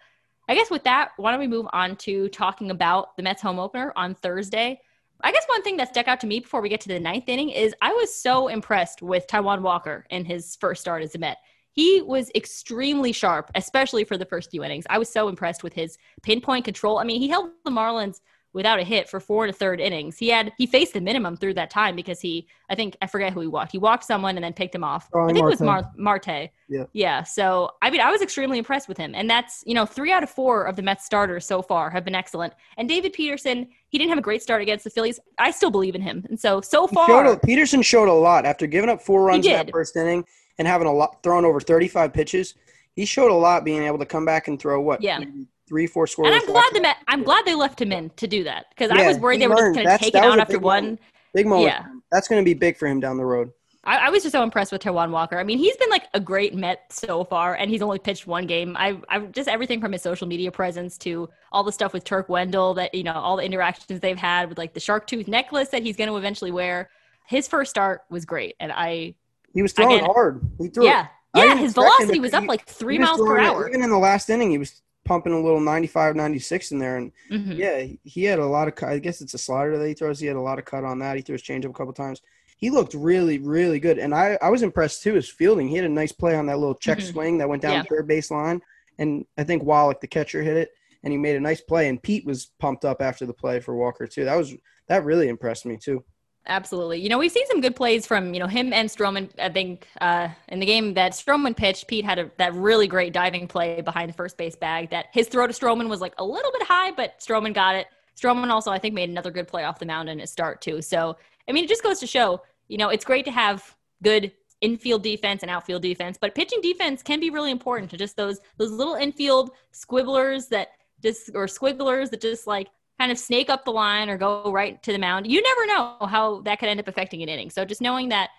[0.49, 3.59] I guess with that, why don't we move on to talking about the Mets home
[3.59, 4.81] opener on Thursday?
[5.21, 7.27] I guess one thing that stuck out to me before we get to the ninth
[7.27, 11.17] inning is I was so impressed with Taijuan Walker in his first start as a
[11.17, 11.37] Met.
[11.77, 14.87] He was extremely sharp, especially for the first few innings.
[14.89, 16.97] I was so impressed with his pinpoint control.
[16.97, 18.19] I mean, he held the Marlins
[18.51, 20.17] without a hit for four and a third innings.
[20.17, 23.31] He had he faced the minimum through that time because he I think I forget
[23.31, 23.73] who he walked.
[23.73, 25.07] He walked someone and then picked him off.
[25.13, 25.37] I think Marte.
[25.37, 26.49] it was Mar- Marte.
[26.67, 26.85] Yeah.
[26.93, 27.21] Yeah.
[27.21, 29.13] So I mean I was extremely impressed with him.
[29.13, 32.03] And that's, you know, three out of four of the Mets starters so far have
[32.03, 32.53] been excellent.
[32.77, 35.19] And David Peterson, he didn't have a great start against the Phillies.
[35.37, 36.25] I still believe in him.
[36.27, 39.45] And so so far showed a, Peterson showed a lot after giving up four runs
[39.45, 40.25] in that first inning
[40.57, 42.55] and having a lot thrown over 35 pitches.
[42.93, 45.19] He showed a lot being able to come back and throw what yeah
[45.67, 46.27] three, four scores.
[46.27, 48.91] And I'm glad they met, I'm glad they left him in to do that because
[48.95, 50.83] yeah, I was worried they were just going to take it out after one.
[50.83, 51.01] Moment.
[51.33, 51.67] Big moment.
[51.67, 53.51] Yeah, that's going to be big for him down the road.
[53.83, 55.37] I, I, was just so impressed with Taijuan Walker.
[55.37, 58.45] I mean, he's been like a great Met so far, and he's only pitched one
[58.45, 58.75] game.
[58.77, 62.27] I, I just everything from his social media presence to all the stuff with Turk
[62.27, 65.69] Wendell that you know, all the interactions they've had with like the shark tooth necklace
[65.69, 66.89] that he's going to eventually wear.
[67.27, 69.15] His first start was great, and I
[69.57, 70.47] he was throwing again, hard.
[70.59, 71.45] He threw yeah, it.
[71.47, 71.55] yeah.
[71.57, 73.65] His velocity was up like three miles per hour.
[73.65, 76.97] It, even in the last inning, he was pumping a little 95, 96 in there.
[76.97, 77.53] And mm-hmm.
[77.53, 78.89] yeah, he had a lot of cut.
[78.89, 80.19] I guess it's a slider that he throws.
[80.19, 81.15] He had a lot of cut on that.
[81.15, 82.21] He threw his changeup a couple times.
[82.57, 83.97] He looked really, really good.
[83.97, 85.67] And I, I was impressed too, his fielding.
[85.67, 87.11] He had a nice play on that little check mm-hmm.
[87.11, 87.83] swing that went down yeah.
[87.89, 88.61] third base line.
[88.99, 90.69] And I think Wallach, the catcher, hit it
[91.03, 91.89] and he made a nice play.
[91.89, 94.25] And Pete was pumped up after the play for Walker too.
[94.25, 94.53] That was
[94.87, 96.03] that really impressed me too.
[96.47, 97.01] Absolutely.
[97.01, 99.29] You know, we've seen some good plays from, you know, him and Stroman.
[99.38, 103.12] I think uh, in the game that Stroman pitched, Pete had a, that really great
[103.12, 106.23] diving play behind the first base bag that his throw to Stroman was like a
[106.23, 107.88] little bit high, but Stroman got it.
[108.17, 110.81] Stroman also, I think, made another good play off the mound in his start, too.
[110.81, 114.31] So, I mean, it just goes to show, you know, it's great to have good
[114.62, 118.39] infield defense and outfield defense, but pitching defense can be really important to just those
[118.57, 120.69] those little infield squibblers that
[121.03, 124.81] just or squigglers that just like kind of snake up the line or go right
[124.83, 125.27] to the mound.
[125.27, 127.49] You never know how that could end up affecting an inning.
[127.49, 128.29] So just knowing that,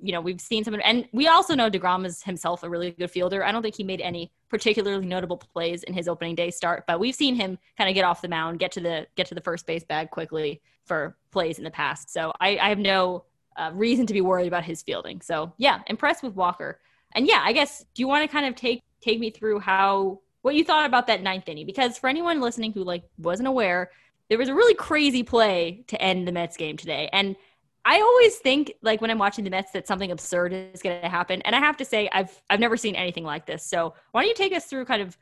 [0.00, 2.90] you know, we've seen some, of and we also know DeGrom is himself a really
[2.90, 3.44] good fielder.
[3.44, 7.00] I don't think he made any particularly notable plays in his opening day start, but
[7.00, 9.40] we've seen him kind of get off the mound, get to the get to the
[9.40, 12.10] first base bag quickly for plays in the past.
[12.10, 13.24] So I, I have no
[13.56, 15.20] uh, reason to be worried about his fielding.
[15.20, 16.80] So yeah, impressed with Walker.
[17.14, 20.20] And yeah, I guess do you want to kind of take take me through how
[20.42, 23.90] what you thought about that ninth inning because for anyone listening who like wasn't aware
[24.28, 27.10] there was a really crazy play to end the Mets game today.
[27.12, 27.36] And
[27.84, 31.08] I always think like when I'm watching the Mets that something absurd is going to
[31.08, 31.42] happen.
[31.42, 33.62] And I have to say I've I've never seen anything like this.
[33.66, 35.18] So why don't you take us through kind of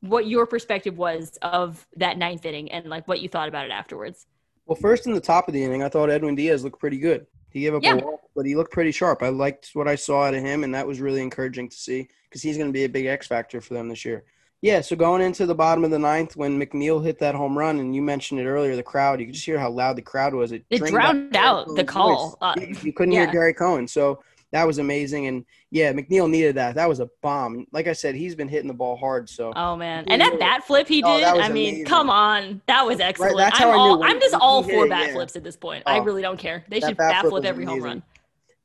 [0.00, 3.70] what your perspective was of that ninth inning and like what you thought about it
[3.70, 4.26] afterwards?
[4.66, 7.26] Well, first in the top of the inning, I thought Edwin Diaz looked pretty good.
[7.50, 7.94] He gave up Yeah.
[7.94, 9.22] a walk, but he looked pretty sharp.
[9.22, 12.08] I liked what I saw out of him, and that was really encouraging to see
[12.24, 14.24] because he's going to be a big X factor for them this year.
[14.60, 17.78] Yeah, so going into the bottom of the ninth, when McNeil hit that home run,
[17.78, 20.34] and you mentioned it earlier, the crowd, you could just hear how loud the crowd
[20.34, 20.50] was.
[20.50, 22.36] It, It drowned out the call.
[22.40, 23.24] Uh, you, couldn't yeah.
[23.24, 25.28] hear Gary Cohen, so that was amazing.
[25.28, 26.74] And yeah, McNeil needed that.
[26.74, 27.66] That was a bomb.
[27.70, 29.28] Like I said, he's been hitting the ball hard.
[29.28, 31.36] So Oh man, and that bat flip he Oh, did.
[31.36, 31.84] was I mean, amazing.
[31.84, 33.36] come on, that was excellent.
[33.36, 35.12] that's I'm I all, I'm just all for it, bat yeah.
[35.12, 35.84] flips at this point.
[35.86, 36.64] I Oh, really don't care.
[36.68, 38.02] They should bat bat flip flip every home run.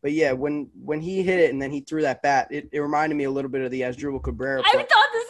[0.01, 2.79] But yeah, when when he hit it and then he threw that bat, it, it
[2.79, 4.61] reminded me a little bit of the Asdrubal Cabrera.
[4.65, 5.22] I thought the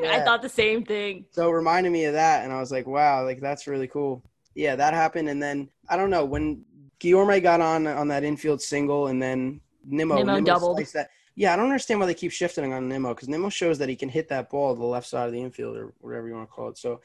[0.00, 0.10] thing.
[0.10, 1.26] I thought the same thing.
[1.30, 4.22] So it reminded me of that, and I was like, wow, like that's really cool.
[4.54, 6.64] Yeah, that happened, and then I don't know when
[7.00, 10.78] Guillorme got on on that infield single, and then Nimmo, Nimmo doubled.
[10.94, 11.10] That.
[11.34, 13.96] Yeah, I don't understand why they keep shifting on Nimmo because Nimmo shows that he
[13.96, 16.48] can hit that ball to the left side of the infield or whatever you want
[16.48, 16.78] to call it.
[16.78, 17.00] So,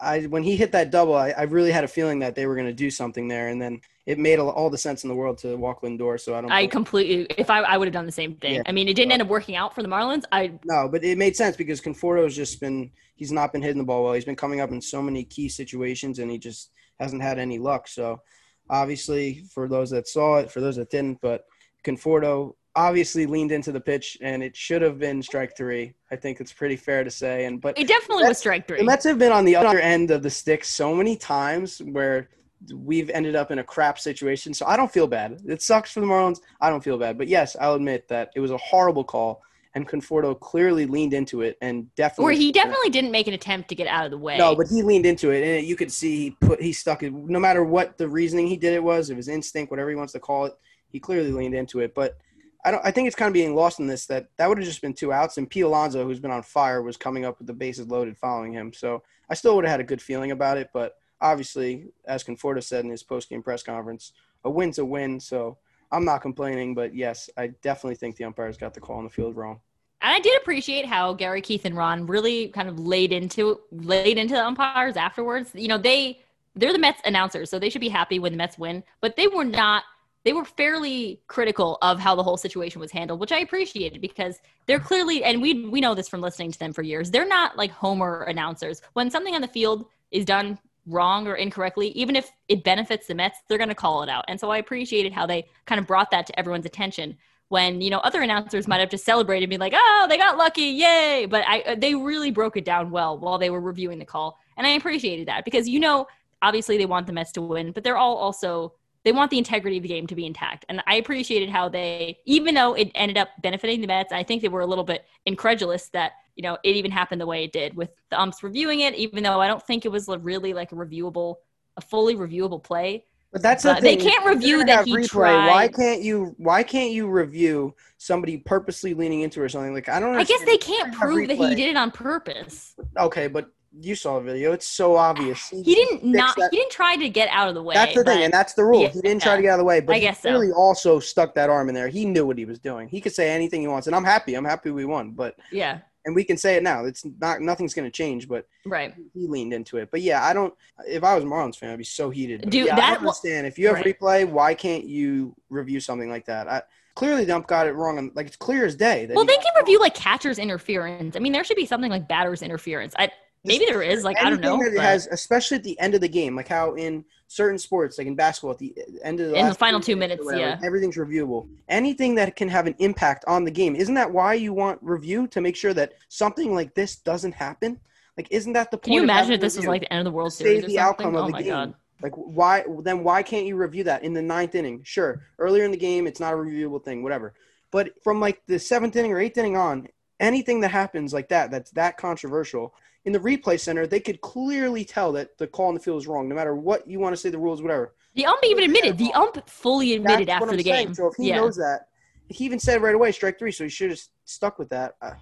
[0.00, 2.54] I when he hit that double, I, I really had a feeling that they were
[2.54, 5.38] going to do something there, and then it made all- the sense in the world
[5.38, 6.20] to walk Lindor.
[6.20, 6.50] So I don't.
[6.50, 7.26] I completely.
[7.38, 8.54] If I, I would have done the same thing.
[8.54, 8.62] Yeah.
[8.66, 10.24] I mean, it didn't end up working out for the Marlins.
[10.32, 13.84] I No, but it made sense because Conforto's just been he's not been hitting the
[13.84, 14.14] ball well.
[14.14, 17.58] He's been coming up in so many key situations and he just hasn't had any
[17.58, 17.86] luck.
[17.86, 18.20] So
[18.68, 21.44] obviously for those that saw it, for those that didn't, but
[21.84, 25.94] Conforto obviously leaned into the pitch and it should have been strike three.
[26.10, 27.44] I think it's pretty fair to say.
[27.44, 28.78] And but it definitely was strike three.
[28.78, 28.84] the.
[28.84, 32.28] Mets have been on the other end of the stick so many times where
[32.74, 34.52] we've ended up in a crap situation.
[34.54, 35.40] So I don't feel bad.
[35.46, 36.40] It sucks for the Marlins.
[36.60, 37.18] I don't feel bad.
[37.18, 39.42] But yes, I'll admit that it was a horrible call.
[39.72, 42.24] And Conforto clearly leaned into it and definitely.
[42.24, 44.36] Where he definitely didn't make an attempt to get out of the way.
[44.36, 47.12] No, but he leaned into it, and you could see he put he stuck it.
[47.12, 50.12] No matter what the reasoning he did it was, it was instinct, whatever he wants
[50.14, 50.54] to call it.
[50.88, 52.18] He clearly leaned into it, but
[52.64, 52.84] I don't.
[52.84, 54.92] I think it's kind of being lost in this that that would have just been
[54.92, 55.60] two outs, and P.
[55.60, 58.72] Alonso, who's been on fire, was coming up with the bases loaded, following him.
[58.72, 62.62] So I still would have had a good feeling about it, but obviously, as Conforto
[62.62, 64.12] said in his post game press conference,
[64.44, 65.20] a win's a win.
[65.20, 65.58] So
[65.92, 69.10] I'm not complaining, but yes, I definitely think the umpires got the call on the
[69.10, 69.60] field wrong.
[70.02, 74.16] And I did appreciate how Gary, Keith, and Ron really kind of laid into laid
[74.16, 75.50] into the umpires afterwards.
[75.54, 76.20] You know, they
[76.56, 78.82] they're the Mets announcers, so they should be happy when the Mets win.
[79.00, 79.84] But they were not.
[80.22, 84.38] They were fairly critical of how the whole situation was handled, which I appreciated because
[84.66, 87.10] they're clearly, and we we know this from listening to them for years.
[87.10, 88.80] They're not like Homer announcers.
[88.94, 93.14] When something on the field is done wrong or incorrectly, even if it benefits the
[93.14, 94.24] Mets, they're going to call it out.
[94.28, 97.16] And so I appreciated how they kind of brought that to everyone's attention
[97.50, 100.38] when you know other announcers might have just celebrated and be like oh they got
[100.38, 103.98] lucky yay but i uh, they really broke it down well while they were reviewing
[103.98, 106.06] the call and i appreciated that because you know
[106.42, 108.72] obviously they want the mets to win but they're all also
[109.04, 112.18] they want the integrity of the game to be intact and i appreciated how they
[112.26, 115.04] even though it ended up benefiting the mets i think they were a little bit
[115.26, 118.80] incredulous that you know it even happened the way it did with the umps reviewing
[118.80, 121.36] it even though i don't think it was really like a reviewable
[121.76, 125.74] a fully reviewable play But that's the But they can't review that he Why tried-
[125.74, 126.34] can't you?
[126.36, 129.72] Why can't you review somebody purposely leaning into or something?
[129.72, 130.16] Like I don't.
[130.16, 134.18] i guess they can't prove that he did it on purpose Okay, but you saw
[134.18, 134.52] the video.
[134.52, 135.48] It's so obvious.
[135.48, 138.04] he didn't not that- he didn't try to get out of the way That's the
[138.04, 138.82] thing, and that's the rule.
[138.82, 140.52] Yeah, he didn't try to get out of the way, but I he guess so.
[140.54, 141.88] also stuck that arm in there.
[141.88, 142.88] He knew what he was doing.
[142.88, 144.34] He could say anything he wants, and I'm happy.
[144.34, 146.86] I'm happy we won, but yeah and we can say it now.
[146.86, 149.90] It's not nothing's going to change, but right he leaned into it.
[149.90, 150.54] But yeah, I don't.
[150.88, 152.48] If I was Marlins fan, I'd be so heated.
[152.48, 153.46] Dude, yeah, that wa- understand.
[153.46, 154.00] If you have Right.
[154.00, 156.48] replay, why can't you review something like that?
[156.48, 156.62] I,
[156.94, 157.98] clearly, Dump got it wrong.
[157.98, 159.04] and, Like it's clear as day.
[159.04, 162.08] that well they can review like catcher's interference i mean there should be something like
[162.08, 163.10] batter's interference i
[163.44, 166.00] maybe there is like i don't know that but has, especially at the end of
[166.00, 168.74] the game, like how in certain sports, like in basketball, at the
[169.04, 170.60] end of the In the final two minutes, whatever, yeah.
[170.64, 171.48] everything's reviewable.
[171.68, 175.26] Anything that can have an impact on the game, isn't that why you want review
[175.28, 177.80] to make sure that something like this doesn't happen?
[178.16, 178.84] Like, isn't that the point?
[178.84, 180.66] can you imagine if this was like the end of the world Save series or
[180.66, 181.50] the outcome of oh the my game.
[181.50, 182.64] god Like, why?
[182.82, 184.82] Then why can't you review that in the ninth inning?
[184.84, 187.34] Sure, earlier in the game, it's not a reviewable thing, whatever.
[187.70, 189.86] But from like the seventh inning or eighth inning on,
[190.18, 192.74] anything that happens like that, that's that controversial.
[193.06, 196.06] In the replay center, they could clearly tell that the call on the field is
[196.06, 197.94] wrong, no matter what you want to say the rules, whatever.
[198.14, 200.86] the ump even admitted the ump fully admitted That's what after I'm the saying.
[200.88, 201.88] game So if he yeah knows that,
[202.28, 203.52] he even said right away, strike three.
[203.52, 204.94] So he should have stuck with that.
[205.00, 205.12] I,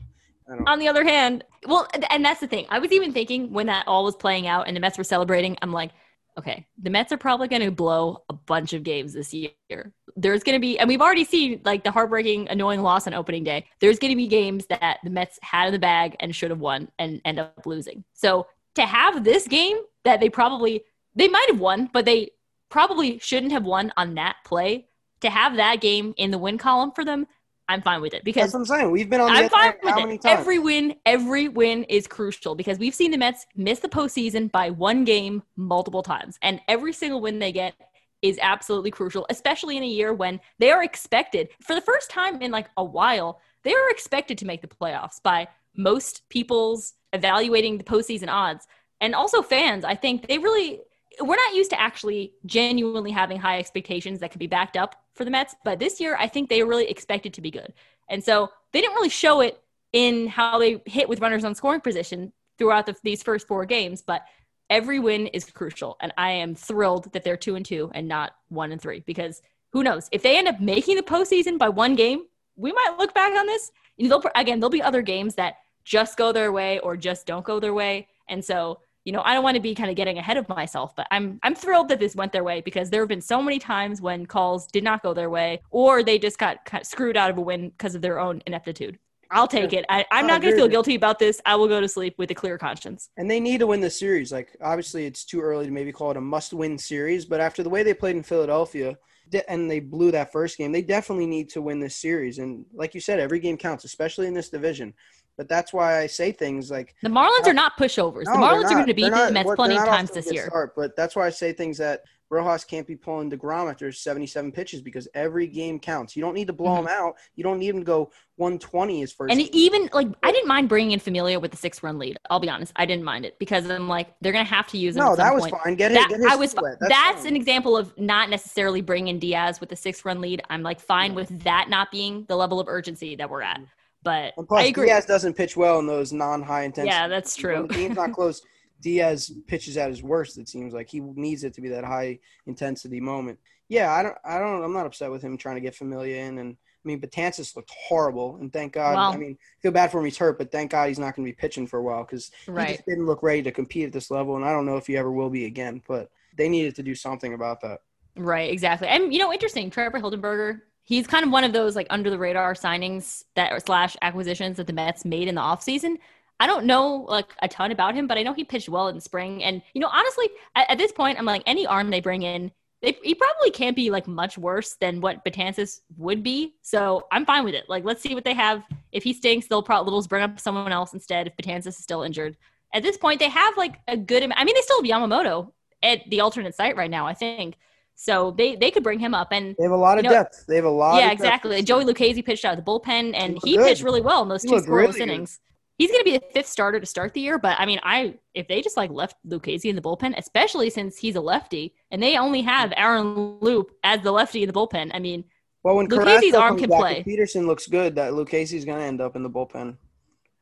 [0.51, 2.67] I on the other hand, well, and that's the thing.
[2.71, 5.57] I was even thinking when that all was playing out and the Mets were celebrating,
[5.61, 5.91] I'm like,
[6.39, 9.93] okay, the Mets are probably going to blow a bunch of games this year.
[10.17, 13.45] There's going to be, and we've already seen like the heartbreaking, annoying loss on opening
[13.45, 13.67] day.
[13.81, 16.61] There's going to be games that the Mets had in the bag and should have
[16.61, 18.05] won and end up losing.
[18.15, 18.47] So
[18.77, 20.83] to have this game that they probably,
[21.15, 22.31] they might have won, but they
[22.69, 24.87] probably shouldn't have won on that play,
[25.21, 27.27] to have that game in the win column for them
[27.69, 28.91] I'm fine with it because That's what I'm saying.
[28.91, 30.23] We've been on the I'm fine how with many it.
[30.23, 30.41] times?
[30.41, 34.71] Every win, every win is crucial because we've seen the Mets miss the postseason by
[34.71, 37.75] one game multiple times, and every single win they get
[38.23, 42.41] is absolutely crucial, especially in a year when they are expected for the first time
[42.41, 43.41] in like a while.
[43.65, 48.67] They are expected to make the playoffs by most people's evaluating the postseason odds,
[49.01, 49.85] and also fans.
[49.85, 50.81] I think they really
[51.21, 55.25] we're not used to actually genuinely having high expectations that could be backed up for
[55.25, 57.73] the Mets, but this year I think they really expected to be good.
[58.09, 59.61] And so they didn't really show it
[59.93, 64.03] in how they hit with runners on scoring position throughout the, these first four games,
[64.03, 64.23] but
[64.71, 65.97] every win is crucial.
[66.01, 69.43] And I am thrilled that they're two and two and not one and three because
[69.73, 72.25] who knows if they end up making the postseason by one game,
[72.57, 73.71] we might look back on this.
[73.99, 77.61] They'll, again, there'll be other games that just go their way or just don't go
[77.61, 78.09] their way.
[78.29, 80.95] And so you know, I don't want to be kind of getting ahead of myself,
[80.95, 83.59] but I'm I'm thrilled that this went their way because there have been so many
[83.59, 87.31] times when calls did not go their way or they just got, got screwed out
[87.31, 88.99] of a win because of their own ineptitude.
[89.31, 89.87] I'll take it.
[89.89, 91.41] I, I'm I not going to feel guilty about this.
[91.47, 93.09] I will go to sleep with a clear conscience.
[93.17, 94.31] And they need to win the series.
[94.31, 97.71] Like obviously, it's too early to maybe call it a must-win series, but after the
[97.71, 98.95] way they played in Philadelphia
[99.31, 102.39] de- and they blew that first game, they definitely need to win this series.
[102.39, 104.93] And like you said, every game counts, especially in this division.
[105.39, 108.25] But that's why I say things like The Marlins are not pushovers.
[108.27, 110.47] No, the Marlins are going to beat the Mets plenty of times this year.
[110.49, 114.53] Start, but that's why I say things that Rojas can't be pulling DeGrom after 77
[114.53, 116.15] pitches because every game counts.
[116.15, 116.81] You don't need to blow Mhm.
[116.81, 117.15] him out.
[117.37, 119.31] You don't need him to go 120 his first.
[119.33, 119.49] And game.
[119.53, 122.19] even like I didn't mind bringing in Familia with the six run lead.
[122.29, 124.95] I'll be honest, I didn't mind it because I'm like they're gonna have to use
[124.97, 125.05] him.
[125.05, 125.55] no, at some that was point.
[125.63, 125.75] fine.
[125.77, 126.77] Get that get his I was wet.
[126.81, 130.43] that's, an example of not necessarily bringing in Diaz with the six run lead.
[130.51, 131.17] I'm like fine Yeah.
[131.17, 133.61] with that not being the level of urgency that we're at.
[134.03, 134.87] But And plus, I agree.
[134.87, 136.95] Diaz doesn't pitch well in those non-high intensity.
[136.95, 137.67] Yeah, that's When true.
[137.69, 138.43] the game's not close.
[138.81, 140.39] Diaz pitches at his worst.
[140.39, 143.39] It seems like he needs it to be that high intensity moment.
[143.69, 144.17] Yeah, I don't.
[144.25, 144.63] I don't.
[144.63, 146.39] I'm not upset with him trying to get Familia in.
[146.39, 148.97] And I mean, Betances looked horrible, and thank God.
[148.97, 150.05] I mean, feel bad for him.
[150.07, 152.31] He's hurt, but thank God he's not going to be pitching for a while because
[152.47, 154.37] he just didn't look ready to compete at this level.
[154.37, 155.83] And I don't know if he ever will be again.
[155.87, 157.81] But they needed to do something about that.
[158.17, 158.89] Right, exactly.
[158.89, 162.19] And you know, interesting, Trevor Hildenberger, he's kind of one of those like under the
[162.19, 165.97] radar signings that slash acquisitions that the Mets made in the offseason.
[166.41, 168.99] I don't know like a ton about him, but I know he pitched well in
[168.99, 169.45] spring.
[169.45, 172.51] And you know, honestly, at, at this point, I'm like any arm they bring in,
[172.81, 176.55] they, he probably can't be like much worse than what Betances would be.
[176.63, 177.65] So I'm fine with it.
[177.69, 178.63] Like, let's see what they have.
[178.91, 181.27] If he stinks, they'll probably bring up someone else instead.
[181.27, 182.39] If Betances is still injured,
[182.73, 184.23] at this point, they have like a good.
[184.23, 187.07] I mean, they still have Yamamoto at the alternate site right now.
[187.07, 187.57] I think
[188.01, 188.31] so.
[188.31, 189.55] They they could bring him up and.
[189.59, 190.47] They have a lot of You know- depth.
[190.47, 190.97] They have a lot.
[190.99, 191.21] Yeah, of depth.
[191.21, 191.63] exactly.
[191.63, 194.43] Joey Lucchesi pitched out of the bullpen, and looked he pitched really well in those
[194.43, 195.41] He two scoreless really innings.
[195.77, 198.15] He's going to be the fifth starter to start the year, but I mean, I
[198.35, 202.03] if they just like left Lucchesi in the bullpen, especially since he's a lefty, and
[202.03, 204.91] they only have Aaron Loup as the lefty in the bullpen.
[204.93, 205.23] I mean,
[205.63, 207.03] Well, when Lucchesi's Carrasco arm can back, play.
[207.05, 207.95] Peterson looks good.
[207.95, 209.77] That Lucchesi's going to end up in the bullpen.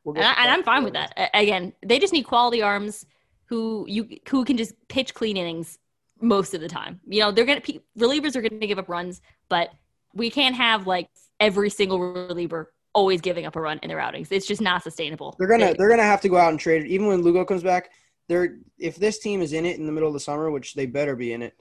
[0.03, 1.13] We'll and, I, and I'm fine with that.
[1.35, 3.05] Again, they just need quality arms
[3.45, 5.77] who you who can just pitch clean innings
[6.21, 6.99] most of the time.
[7.07, 9.69] You know, they're gonna pe- relievers are gonna give up runs, but
[10.13, 14.31] we can't have like every single reliever always giving up a run in their outings.
[14.31, 15.35] It's just not sustainable.
[15.37, 16.85] They're gonna They- they're gonna have to go out and trade.
[16.87, 17.91] Even when Lugo comes back,
[18.27, 20.85] they're if this team is in it in the middle of the summer, which they
[20.85, 21.53] better be in it,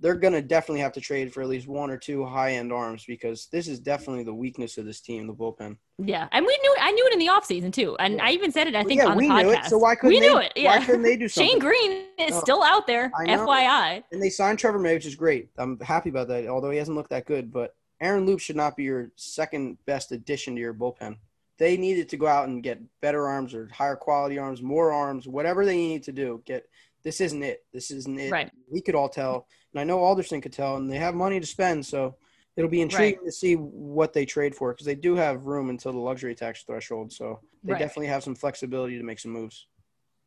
[0.00, 3.04] they're gonna definitely have to trade for at least one or two high end arms
[3.06, 5.76] because this is definitely the weakness of this team, the bullpen.
[5.98, 8.24] yeah, and we knew I knew it in the offseason too, and Yeah.
[8.26, 8.74] I even said it.
[8.74, 9.66] I think Well, yeah, on we the knew podcast.
[9.66, 9.70] it.
[9.70, 10.52] So why couldn't we they, knew it?
[10.56, 11.50] Yeah, Why couldn't they do something?
[11.50, 12.40] Shane Greene is No.
[12.40, 13.10] still out there.
[13.26, 14.02] FYI.
[14.12, 15.48] And they signed Trevor May, which is great.
[15.58, 17.52] I'm happy about that, although he hasn't looked that good.
[17.52, 21.16] But Aaron Loup should not be your second best addition to your bullpen.
[21.58, 25.28] They needed to go out and get better arms or higher quality arms, more arms,
[25.28, 26.42] whatever they need to do.
[26.44, 26.68] Get
[27.04, 27.64] this isn't it.
[27.72, 28.32] This isn't it.
[28.32, 28.50] Right.
[28.70, 31.46] We could all tell, and I know Alderson could tell, and they have money to
[31.46, 32.16] spend, so
[32.56, 35.92] it'll be intriguing to see what they trade for because they do have room until
[35.92, 37.12] the luxury tax threshold.
[37.12, 37.78] So they Right.
[37.80, 39.66] definitely have some flexibility to make some moves.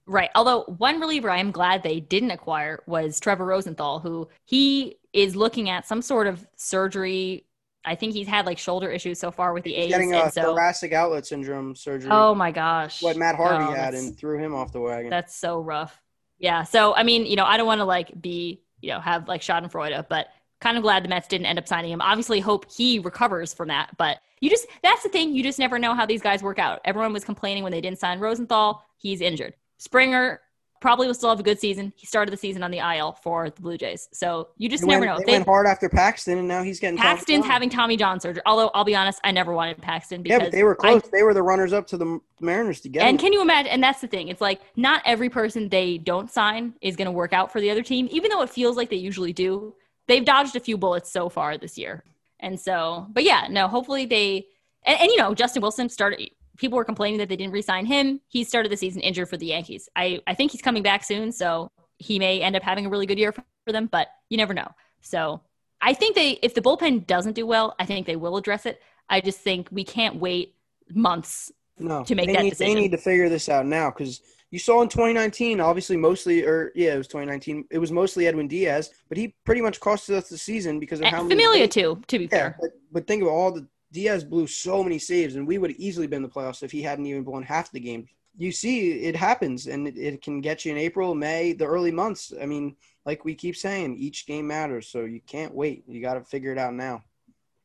[0.06, 0.30] Right.
[0.36, 5.36] Although one reliever I am glad they didn't acquire was Trevor Rosenthal, who he is
[5.36, 7.46] looking at some sort of surgery.
[7.86, 9.92] I think he's had like shoulder issues so far with the He's A's.
[9.92, 12.10] getting a so, thoracic outlet syndrome surgery.
[12.12, 13.02] oh my gosh.
[13.02, 15.10] what Matt Harvey Oh, had and threw him off the wagon.
[15.10, 16.02] That's so rough.
[16.40, 16.64] Yeah.
[16.64, 19.42] So I mean, you know, I don't want to like be, you know, have like
[19.42, 20.28] Schadenfreude, but
[20.60, 22.02] kind of glad the Mets didn't end up signing him.
[22.02, 23.96] Obviously, hope he recovers from that.
[23.98, 25.34] But you just that's the thing.
[25.34, 26.82] You just never know how these guys work out.
[26.86, 28.84] Everyone was complaining when they didn't sign Rosenthal.
[28.98, 29.54] He's injured.
[29.78, 30.42] Springer
[30.80, 31.92] probably will still have a good season.
[31.96, 34.10] He started the season on the IL for the Blue Jays.
[34.12, 35.26] So you just they never went, know.
[35.26, 38.42] They, went hard after Paxton, and now he's getting Paxton's having Tommy John surgery.
[38.46, 41.12] Although I'll be honest, I never wanted Paxton Yeah, because but they were I- close.
[41.12, 43.06] they were the runners up to the Mariners together.
[43.08, 43.72] and can you imagine?
[43.72, 44.28] And that's the thing.
[44.28, 47.70] It's like not every person they don't sign is going to work out for the
[47.72, 49.74] other team, even though it feels like they usually do.
[50.08, 52.04] They've dodged a few bullets so far this year.
[52.40, 54.48] And so, but yeah, no, hopefully they
[54.88, 56.32] and, and you know, Justin Wilson started.
[56.58, 58.20] People were complaining that they didn't re-sign him.
[58.28, 59.90] He started the season injured for the Yankees.
[59.96, 63.06] I I think he's coming back soon, so he may end up having a really
[63.06, 63.88] good year for, them.
[63.88, 64.68] But you never know.
[65.02, 65.42] So
[65.82, 68.82] I think they, if the bullpen doesn't do well, I think they will address it.
[69.10, 70.56] I just think we can't wait
[70.94, 72.76] months No, to make that need, decision.
[72.76, 76.72] They need to figure this out now because you saw in 2019, obviously mostly, or
[76.76, 77.66] yeah, it was 2019.
[77.70, 81.06] It was mostly Edwin Diaz, but he pretty much cost us the season because of
[81.08, 82.58] eh, how familiar too, to be Yeah, fair.
[82.62, 85.80] but, but think of all the Diaz blew so many saves, and we would have
[85.80, 88.08] easily been in the playoffs if he hadn't even blown half the game.
[88.38, 91.92] You see, it happens, and it, it can get you in April, May, the early
[91.92, 92.34] months.
[92.40, 92.76] I mean,
[93.06, 95.84] like we keep saying, each game matters, so you can't wait.
[95.88, 97.04] You got to figure it out now.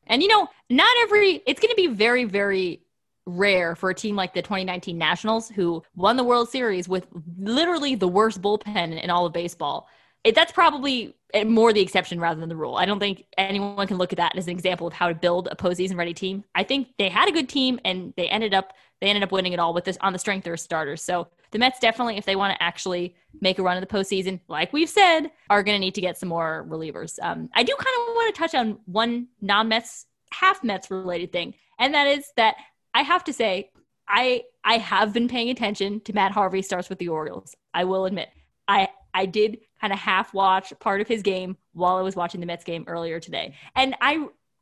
[0.07, 2.81] And you know, not every it's going to be very very
[3.25, 7.07] rare for a team like the 2019 Nationals who won the World Series with
[7.37, 9.87] literally the worst bullpen in all of baseball.
[10.23, 11.15] It, that's probably
[11.45, 12.75] more the exception rather than the rule.
[12.75, 15.47] I don't think anyone can look at that as an example of how to build
[15.51, 16.43] a postseason ready team.
[16.53, 19.51] I think they had a good team and they ended up they ended up winning
[19.51, 21.03] it all with this on the strength of their starters.
[21.03, 24.39] So the Mets definitely, if they want to actually make a run in the postseason,
[24.47, 27.19] like we've said, are going to need to get some more relievers.
[27.21, 31.53] Um, I do kind of want to touch on one non-Mets, half Mets related thing,
[31.79, 32.55] and that is that
[32.93, 33.71] I have to say
[34.07, 37.55] I I have been paying attention to Matt Harvey starts with the Orioles.
[37.73, 38.29] I will admit
[38.67, 42.39] I I did kind of half watch part of his game while I was watching
[42.39, 44.13] the Mets game earlier today, and I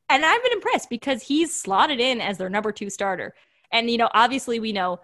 [0.09, 3.36] and I've been impressed because he's slotted in as their number two starter.
[3.72, 4.99] And you know, obviously, we know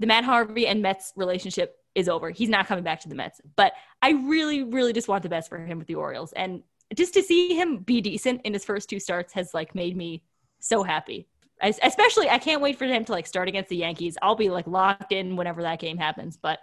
[0.00, 2.30] the Matt Harvey and Mets relationship is over.
[2.30, 3.40] He's not coming back to the Mets.
[3.54, 6.32] But I really, really just want the best for him with the Orioles.
[6.32, 6.64] And
[6.96, 10.24] just to see him be decent in his first two starts has like made me
[10.58, 11.28] so happy.
[11.62, 14.18] Especially, I can't wait for him to like start against the Yankees.
[14.20, 16.36] I'll be like locked in whenever that game happens.
[16.36, 16.58] But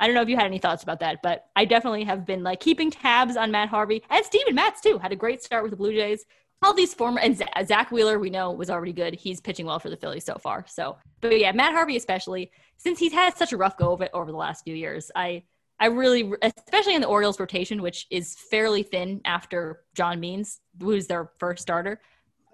[0.00, 2.42] I don't know if you had any thoughts about that, but I definitely have been
[2.42, 4.98] like keeping tabs on Matt Harvey and Steven Matz too.
[4.98, 6.24] Had a great start with the Blue Jays
[6.64, 9.14] all these former and Zack Wheeler we know was already good.
[9.14, 10.64] He's pitching well for the Phillies so far.
[10.66, 14.10] So, but yeah, Matt Harvey especially since he's had such a rough go of it
[14.14, 15.10] over the last few years.
[15.14, 15.44] I
[15.78, 21.08] I really, especially in the Orioles rotation, which is fairly thin after John Means, who's
[21.08, 22.00] their first starter.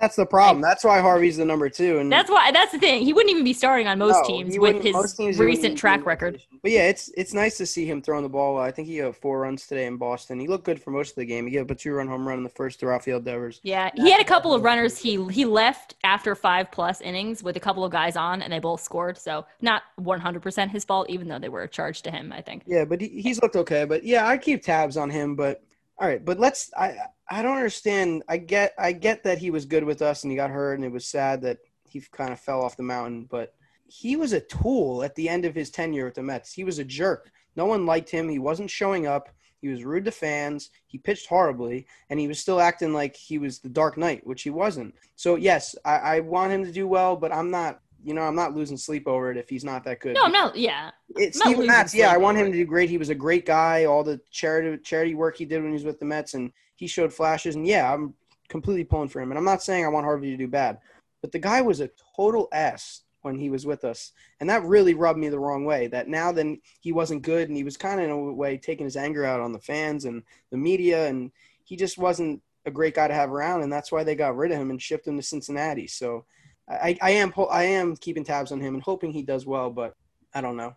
[0.01, 0.63] That's the problem.
[0.63, 1.99] That's why Harvey's the number two.
[1.99, 3.03] And That's why that's the thing.
[3.03, 6.43] He wouldn't even be starting on most No, teams with his teams recent track record.
[6.63, 8.59] But yeah, it's it's nice to see him throwing the ball.
[8.59, 10.41] I think he had four runs today in Boston.
[10.41, 11.45] He looked good for most of the game.
[11.45, 13.61] He gave up a two run home run in the first to Rafael Devers.
[13.63, 14.97] Yeah, he had a couple of runners.
[14.97, 18.59] He he left after five plus innings with a couple of guys on, and they
[18.59, 19.19] both scored.
[19.19, 22.33] So not 100% his fault, even though they were charged to him.
[22.33, 22.63] I think.
[22.67, 23.85] Yeah, but he, he's looked okay.
[23.85, 25.37] But yeah, I keep tabs on him.
[25.37, 25.63] But
[25.99, 26.71] all right, but let's.
[26.79, 26.97] I
[27.31, 28.25] I don't understand.
[28.29, 30.85] I get I get that he was good with us and he got hurt and
[30.85, 31.59] it was sad that
[31.89, 33.27] he kind of fell off the mountain.
[33.31, 33.55] But
[33.87, 36.53] he was a tool at the end of his tenure with the Mets.
[36.53, 37.31] He was a jerk.
[37.57, 38.29] No one liked him.
[38.29, 39.29] He wasn't showing up.
[39.61, 40.71] He was rude to fans.
[40.87, 44.43] He pitched horribly, and he was still acting like he was the Dark Knight, which
[44.43, 44.95] he wasn't.
[45.17, 47.81] So yes, I, I want him to do well, but I'm not.
[48.03, 50.15] You know, I'm not losing sleep over it if he's not that good.
[50.15, 50.57] No, I'm not.
[50.57, 51.95] Yeah, It's not Steven Matz.
[51.95, 52.89] Yeah, I want him to do great.
[52.89, 53.85] He was a great guy.
[53.85, 56.51] All the charity charity work he did when he was with the Mets, and
[56.81, 57.57] he showed flashes.
[57.57, 58.15] And yeah, I'm
[58.49, 59.31] completely pulling for him.
[59.31, 60.79] And I'm not saying I want Harvey to do bad,
[61.21, 64.95] but the guy was a total ass when he was with us, and that really
[64.95, 65.87] rubbed me the wrong way.
[65.89, 68.87] That now then he wasn't good, and he was kind of in a way taking
[68.87, 71.31] his anger out on the fans and the media, and
[71.65, 74.53] he just wasn't a great guy to have around, and that's why they got rid
[74.53, 75.87] of him and shipped him to Cincinnati.
[75.87, 76.25] So.
[76.69, 79.97] I, I am I am keeping tabs on him and hoping he does well, but
[80.33, 80.77] I don't know.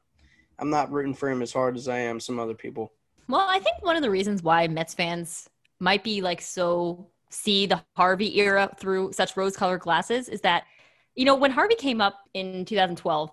[0.58, 2.91] I'm not rooting for him as hard as I am some other people.
[3.28, 5.49] Well, I think one of the reasons why Mets fans
[5.84, 10.63] might be like so see the Harvey era through such rose colored glasses is that,
[11.15, 13.31] you know, when Harvey came up in 2012,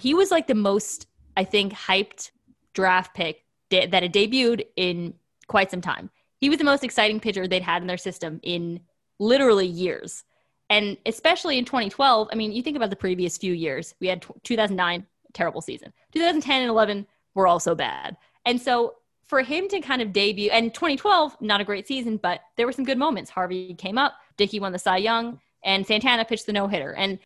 [0.00, 2.30] he was like the most, I think, hyped
[2.74, 5.14] draft pick de- that had debuted in
[5.48, 6.10] quite some time.
[6.38, 8.80] He was the most exciting pitcher they'd had in their system in
[9.18, 10.24] literally years.
[10.70, 13.94] And especially in 2012, I mean, you think about the previous few years.
[14.00, 15.92] We had t- 2009, terrible season.
[16.12, 18.16] 2010 and 11 were also bad.
[18.46, 18.94] And so
[19.30, 22.72] for him to kind of debut, and 2012, not a great season, but there were
[22.72, 23.30] some good moments.
[23.30, 26.94] Harvey came up, Dickey won the Cy Young, and Santana pitched the no hitter.
[26.94, 27.20] And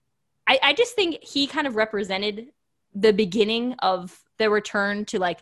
[0.46, 2.48] I, I just think he kind of represented
[2.94, 5.40] the beginning of the return to like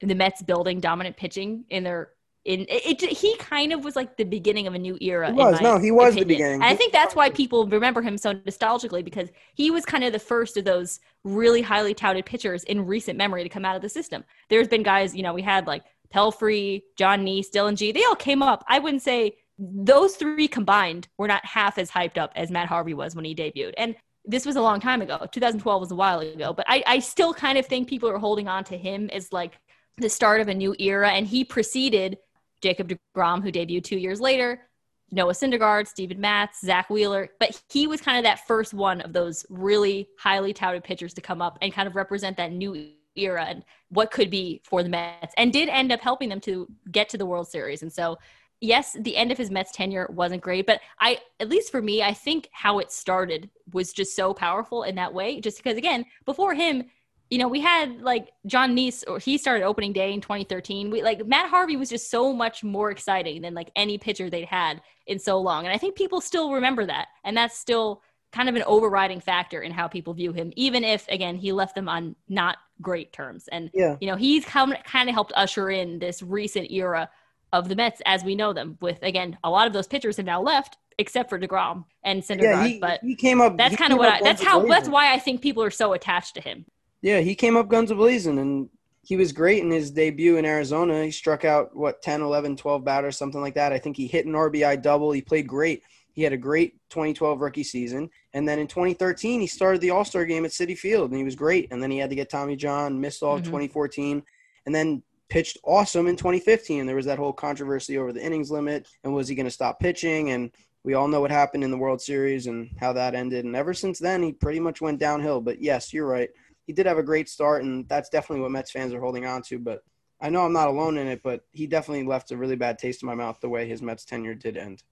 [0.00, 2.08] the Mets building dominant pitching in their
[2.46, 5.32] in it, it, he kind of was like the beginning of a new era.
[5.32, 5.60] He was.
[5.60, 6.54] No, he was the beginning.
[6.54, 10.12] And I think that's why people remember him so nostalgically because he was kind of
[10.12, 13.82] the first of those really highly touted pitchers in recent memory to come out of
[13.82, 14.24] the system.
[14.48, 15.82] There's been guys, you know, we had like
[16.14, 17.90] Pelfrey, Jon Niese, Dillon Gee.
[17.90, 18.64] They all came up.
[18.68, 22.94] I wouldn't say those three combined were not half as hyped up as Matt Harvey
[22.94, 23.74] was when he debuted.
[23.76, 25.26] And this was a long time ago.
[25.32, 28.46] 2012 was a while ago, but I, I still kind of think people are holding
[28.46, 29.58] on to him as like
[29.98, 31.10] the start of a new era.
[31.10, 32.18] And he preceded
[32.62, 34.62] Jacob DeGrom, who debuted two years later,
[35.10, 39.12] Noah Syndergaard, Steven Matz, Zack Wheeler, but he was kind of that first one of
[39.12, 43.44] those really highly touted pitchers to come up and kind of represent that new era
[43.44, 47.08] and what could be for the Mets and did end up helping them to get
[47.10, 47.82] to the World Series.
[47.82, 48.18] And so,
[48.60, 52.02] yes, the end of his Mets tenure wasn't great, but I, at least for me,
[52.02, 55.40] I think how it started was just so powerful in that way.
[55.40, 56.84] Just because, again, before him,
[57.30, 60.90] you know, we had like Jon Niese, or he started opening day in 2013.
[60.90, 64.44] We like Matt Harvey was just so much more exciting than like any pitcher they'd
[64.46, 65.64] had in so long.
[65.64, 67.08] And I think people still remember that.
[67.24, 68.02] And that's still
[68.32, 71.74] kind of an overriding factor in how people view him, even if, again, he left
[71.74, 73.48] them on not great terms.
[73.50, 73.96] And, yeah.
[74.00, 77.08] you know, he's come, kind of helped usher in this recent era
[77.52, 80.26] of the Mets as we know them, with, again, a lot of those pitchers have
[80.26, 80.76] now left.
[80.98, 83.58] Except for DeGrom and Syndergaard, yeah, he, but he came up.
[83.58, 86.36] That's kind of what I, that's how that's why I think people are so attached
[86.36, 86.64] to him.
[87.06, 88.68] Yeah, he came up guns a blazing, and
[89.04, 91.04] he was great in his debut in Arizona.
[91.04, 93.72] He struck out what 10, 11, 12 batters, something like that.
[93.72, 95.12] I think he hit an RBI double.
[95.12, 95.84] He played great.
[96.14, 98.10] He had a great 2012 rookie season.
[98.34, 101.22] And then in 2013, he started the All Star game at Citi Field, and he
[101.22, 101.68] was great.
[101.70, 103.44] And then he had to get Tommy John, missed all mm-hmm.
[103.44, 104.24] 2014,
[104.66, 106.86] and then pitched awesome in 2015.
[106.86, 109.78] There was that whole controversy over the innings limit, and was he going to stop
[109.78, 110.32] pitching?
[110.32, 110.50] And
[110.82, 113.44] we all know what happened in the World Series and how that ended.
[113.44, 115.40] And ever since then, he pretty much went downhill.
[115.40, 116.30] But yes, you're right.
[116.66, 119.42] He did have a great start, and that's definitely what Mets fans are holding on
[119.42, 119.58] to.
[119.58, 119.82] But
[120.20, 123.02] I know I'm not alone in it, but he definitely left a really bad taste
[123.02, 124.82] in my mouth the way his Mets tenure did end.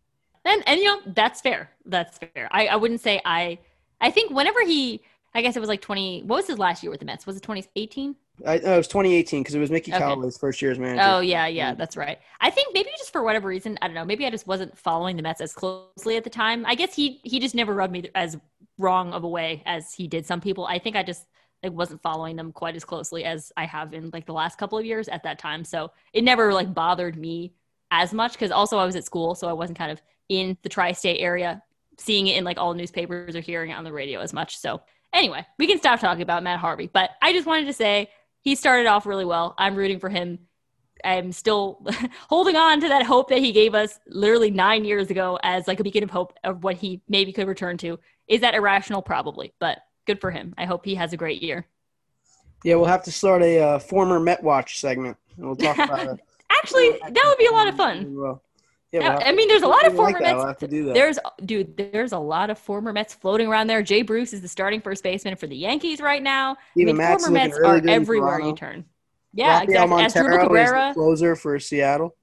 [0.44, 1.70] And and you know that's fair.
[1.86, 2.48] That's fair.
[2.50, 3.58] I, I wouldn't say I.
[4.00, 5.02] I think whenever he,
[5.34, 6.22] I guess it was like twenty.
[6.22, 7.26] What was his last year with the Mets?
[7.26, 8.16] Was it twenty eighteen?
[8.44, 10.00] I, no, it was 2018 because it was Mickey okay.
[10.00, 11.02] Callaway's first year as manager.
[11.04, 11.78] Oh yeah, yeah, mm-hmm.
[11.78, 12.18] that's right.
[12.40, 14.04] I think maybe just for whatever reason, I don't know.
[14.04, 16.66] Maybe I just wasn't following the Mets as closely at the time.
[16.66, 18.36] I guess he he just never rubbed me as
[18.76, 20.66] wrong of a way as he did some people.
[20.66, 21.26] I think I just
[21.64, 24.78] like wasn't following them quite as closely as I have in like the last couple
[24.78, 25.64] of years at that time.
[25.64, 27.54] So it never like bothered me
[27.90, 30.68] as much because also I was at school, so I wasn't kind of in the
[30.68, 31.62] tri-state area
[31.98, 34.56] seeing it in like all newspapers or hearing it on the radio as much.
[34.58, 38.10] So anyway, we can stop talking about Matt Harvey, but I just wanted to say
[38.42, 39.54] he started off really well.
[39.58, 40.40] I'm rooting for him.
[41.04, 41.86] I'm still
[42.28, 45.80] holding on to that hope that he gave us literally nine years ago as like
[45.80, 47.98] a beacon of hope of what he maybe could return to.
[48.26, 49.02] Is that irrational?
[49.02, 50.54] Probably, but good for him.
[50.58, 51.66] I hope he has a great year.
[52.64, 55.16] Yeah, we'll have to start a uh, former Met Watch segment.
[55.36, 56.20] we'll talk about it.
[56.50, 58.16] Actually, that would be a lot of fun.
[58.16, 58.42] Well,
[58.90, 60.62] yeah, I mean, there's a lot of former like Mets.
[60.62, 63.82] We'll there's, dude, there's a lot of former Mets floating around there.
[63.82, 66.56] Jay Bruce is the starting first baseman for the Yankees right now.
[66.76, 68.84] Even I mean, former Mets are everywhere you turn.
[69.32, 70.22] Yeah, Rafael exactly.
[70.22, 72.14] Montero Cabrera, closer for Seattle.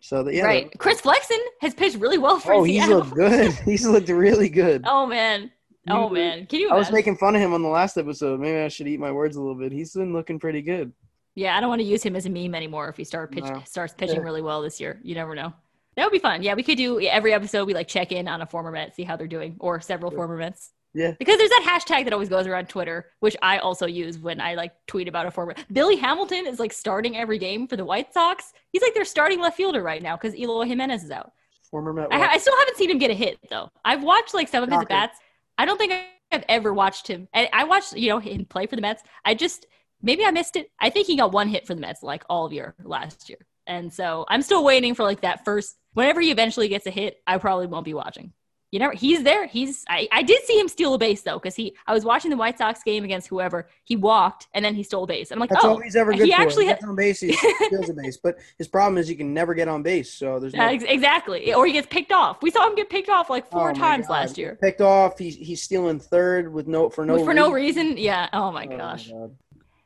[0.00, 0.70] So the, yeah, right.
[0.78, 3.02] Chris Flexen has pitched really well for oh, Seattle.
[3.02, 3.52] he's looked good.
[3.64, 4.84] he's looked really good.
[4.86, 5.50] Oh man.
[5.90, 6.46] Oh man.
[6.46, 6.70] Can you?
[6.70, 8.40] I was making fun of him on the last episode.
[8.40, 9.72] Maybe I should eat my words a little bit.
[9.72, 10.92] He's been looking pretty good.
[11.34, 13.44] Yeah, I don't want to use him as a meme anymore if he start pitch,
[13.44, 13.62] no.
[13.64, 15.00] starts pitching really well this year.
[15.04, 15.52] You never know.
[15.94, 16.42] That would be fun.
[16.42, 17.66] Yeah, we could do every episode.
[17.66, 20.36] We like check in on a former Met, see how they're doing, or several former
[20.36, 20.72] Mets.
[20.94, 21.12] Yeah.
[21.18, 24.54] Because there's that hashtag that always goes around Twitter, which I also use when I
[24.54, 25.54] like tweet about a former.
[25.72, 28.52] Billy Hamilton is like starting every game for the White Sox.
[28.72, 31.32] He's like their starting left fielder right now because Eloy Jimenez is out.
[31.70, 32.08] Former Met.
[32.10, 33.70] I, I, still haven't seen him get a hit though.
[33.84, 35.18] I've watched like some of his bats.
[35.58, 35.92] I don't think
[36.32, 37.28] I've ever watched him.
[37.34, 39.02] And I watched you know him play for the Mets.
[39.24, 39.66] I just
[40.00, 40.70] maybe I missed it.
[40.80, 43.38] I think he got one hit for the Mets like all of year last year.
[43.66, 47.20] And so I'm still waiting for like that first whenever he eventually gets a hit,
[47.26, 48.32] I probably won't be watching.
[48.70, 49.46] You know, he's there.
[49.46, 52.30] He's I, I did see him steal a base though, because he I was watching
[52.30, 53.68] the White Sox game against whoever.
[53.84, 55.30] He walked and then he stole a base.
[55.30, 56.40] I'm like, That's oh, all he's ever good he for.
[56.40, 57.20] actually he gets on base.
[57.20, 57.32] He
[57.66, 60.12] steals a base, but his problem is he can never get on base.
[60.12, 60.68] So there's no...
[60.68, 62.42] exactly, or he gets picked off.
[62.42, 64.12] We saw him get picked off like four oh times God.
[64.12, 64.58] last year.
[64.60, 65.18] Picked off.
[65.18, 67.36] He's he's stealing third with no for no for reason.
[67.36, 67.96] no reason.
[67.96, 68.28] Yeah.
[68.32, 69.10] Oh my oh gosh.
[69.10, 69.28] My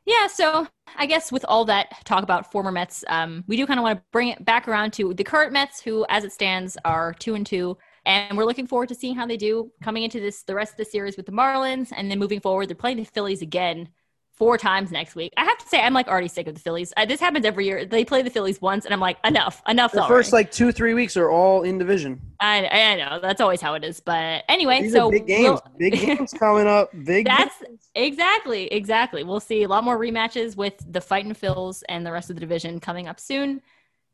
[0.05, 0.67] yeah, so
[0.97, 3.99] I guess with all that talk about former Mets, um, we do kind of want
[3.99, 7.35] to bring it back around to the current Mets, who, as it stands, are two
[7.35, 10.55] and two, and we're looking forward to seeing how they do coming into this the
[10.55, 13.41] rest of the series with the Marlins, and then moving forward, they're playing the Phillies
[13.41, 13.89] again
[14.35, 15.31] four times next week.
[15.37, 16.91] I have to say, I'm like already sick of the Phillies.
[16.97, 17.85] Uh, this happens every year.
[17.85, 19.91] They play the Phillies once, and I'm like, enough, enough.
[19.91, 20.13] The already.
[20.13, 22.19] first like two, three weeks are all in division.
[22.39, 25.63] I, I know that's always how it is, but anyway, These so big games, we'll,
[25.77, 26.89] big games coming up.
[27.05, 27.25] Big.
[27.25, 27.89] That's games.
[27.95, 29.23] exactly, exactly.
[29.23, 32.41] We'll see a lot more rematches with the fighting Phils and the rest of the
[32.41, 33.61] division coming up soon.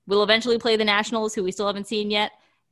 [0.06, 2.32] We'll eventually play the Nationals, who we still haven't seen yet.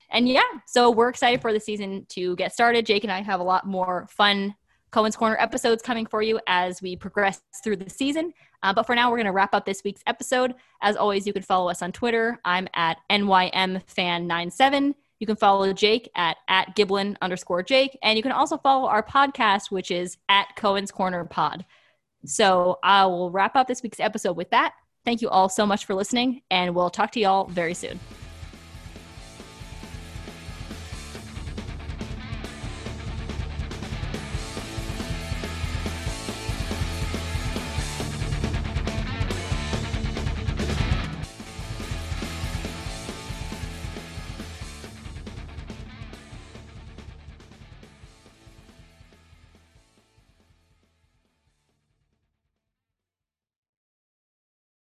[0.10, 2.86] And yeah, so we're excited for the season to get started.
[2.86, 4.56] Jake and I have a lot more fun
[4.92, 8.34] Cohen's Corner episodes coming for you as we progress through the season.
[8.64, 10.56] Uh, but for now, we're going to wrap up this week's episode.
[10.82, 12.40] As always, you can follow us on Twitter.
[12.46, 14.96] I'm at NYMFan97.
[15.20, 17.98] You can follow Jake at, at Giblin underscore Jake.
[18.02, 21.66] And you can also follow our podcast, which is at Cohen's Corner Pod.
[22.26, 24.74] So I will wrap up this week's episode with that.
[25.06, 27.98] Thank you all so much for listening, and we'll talk to you all very soon.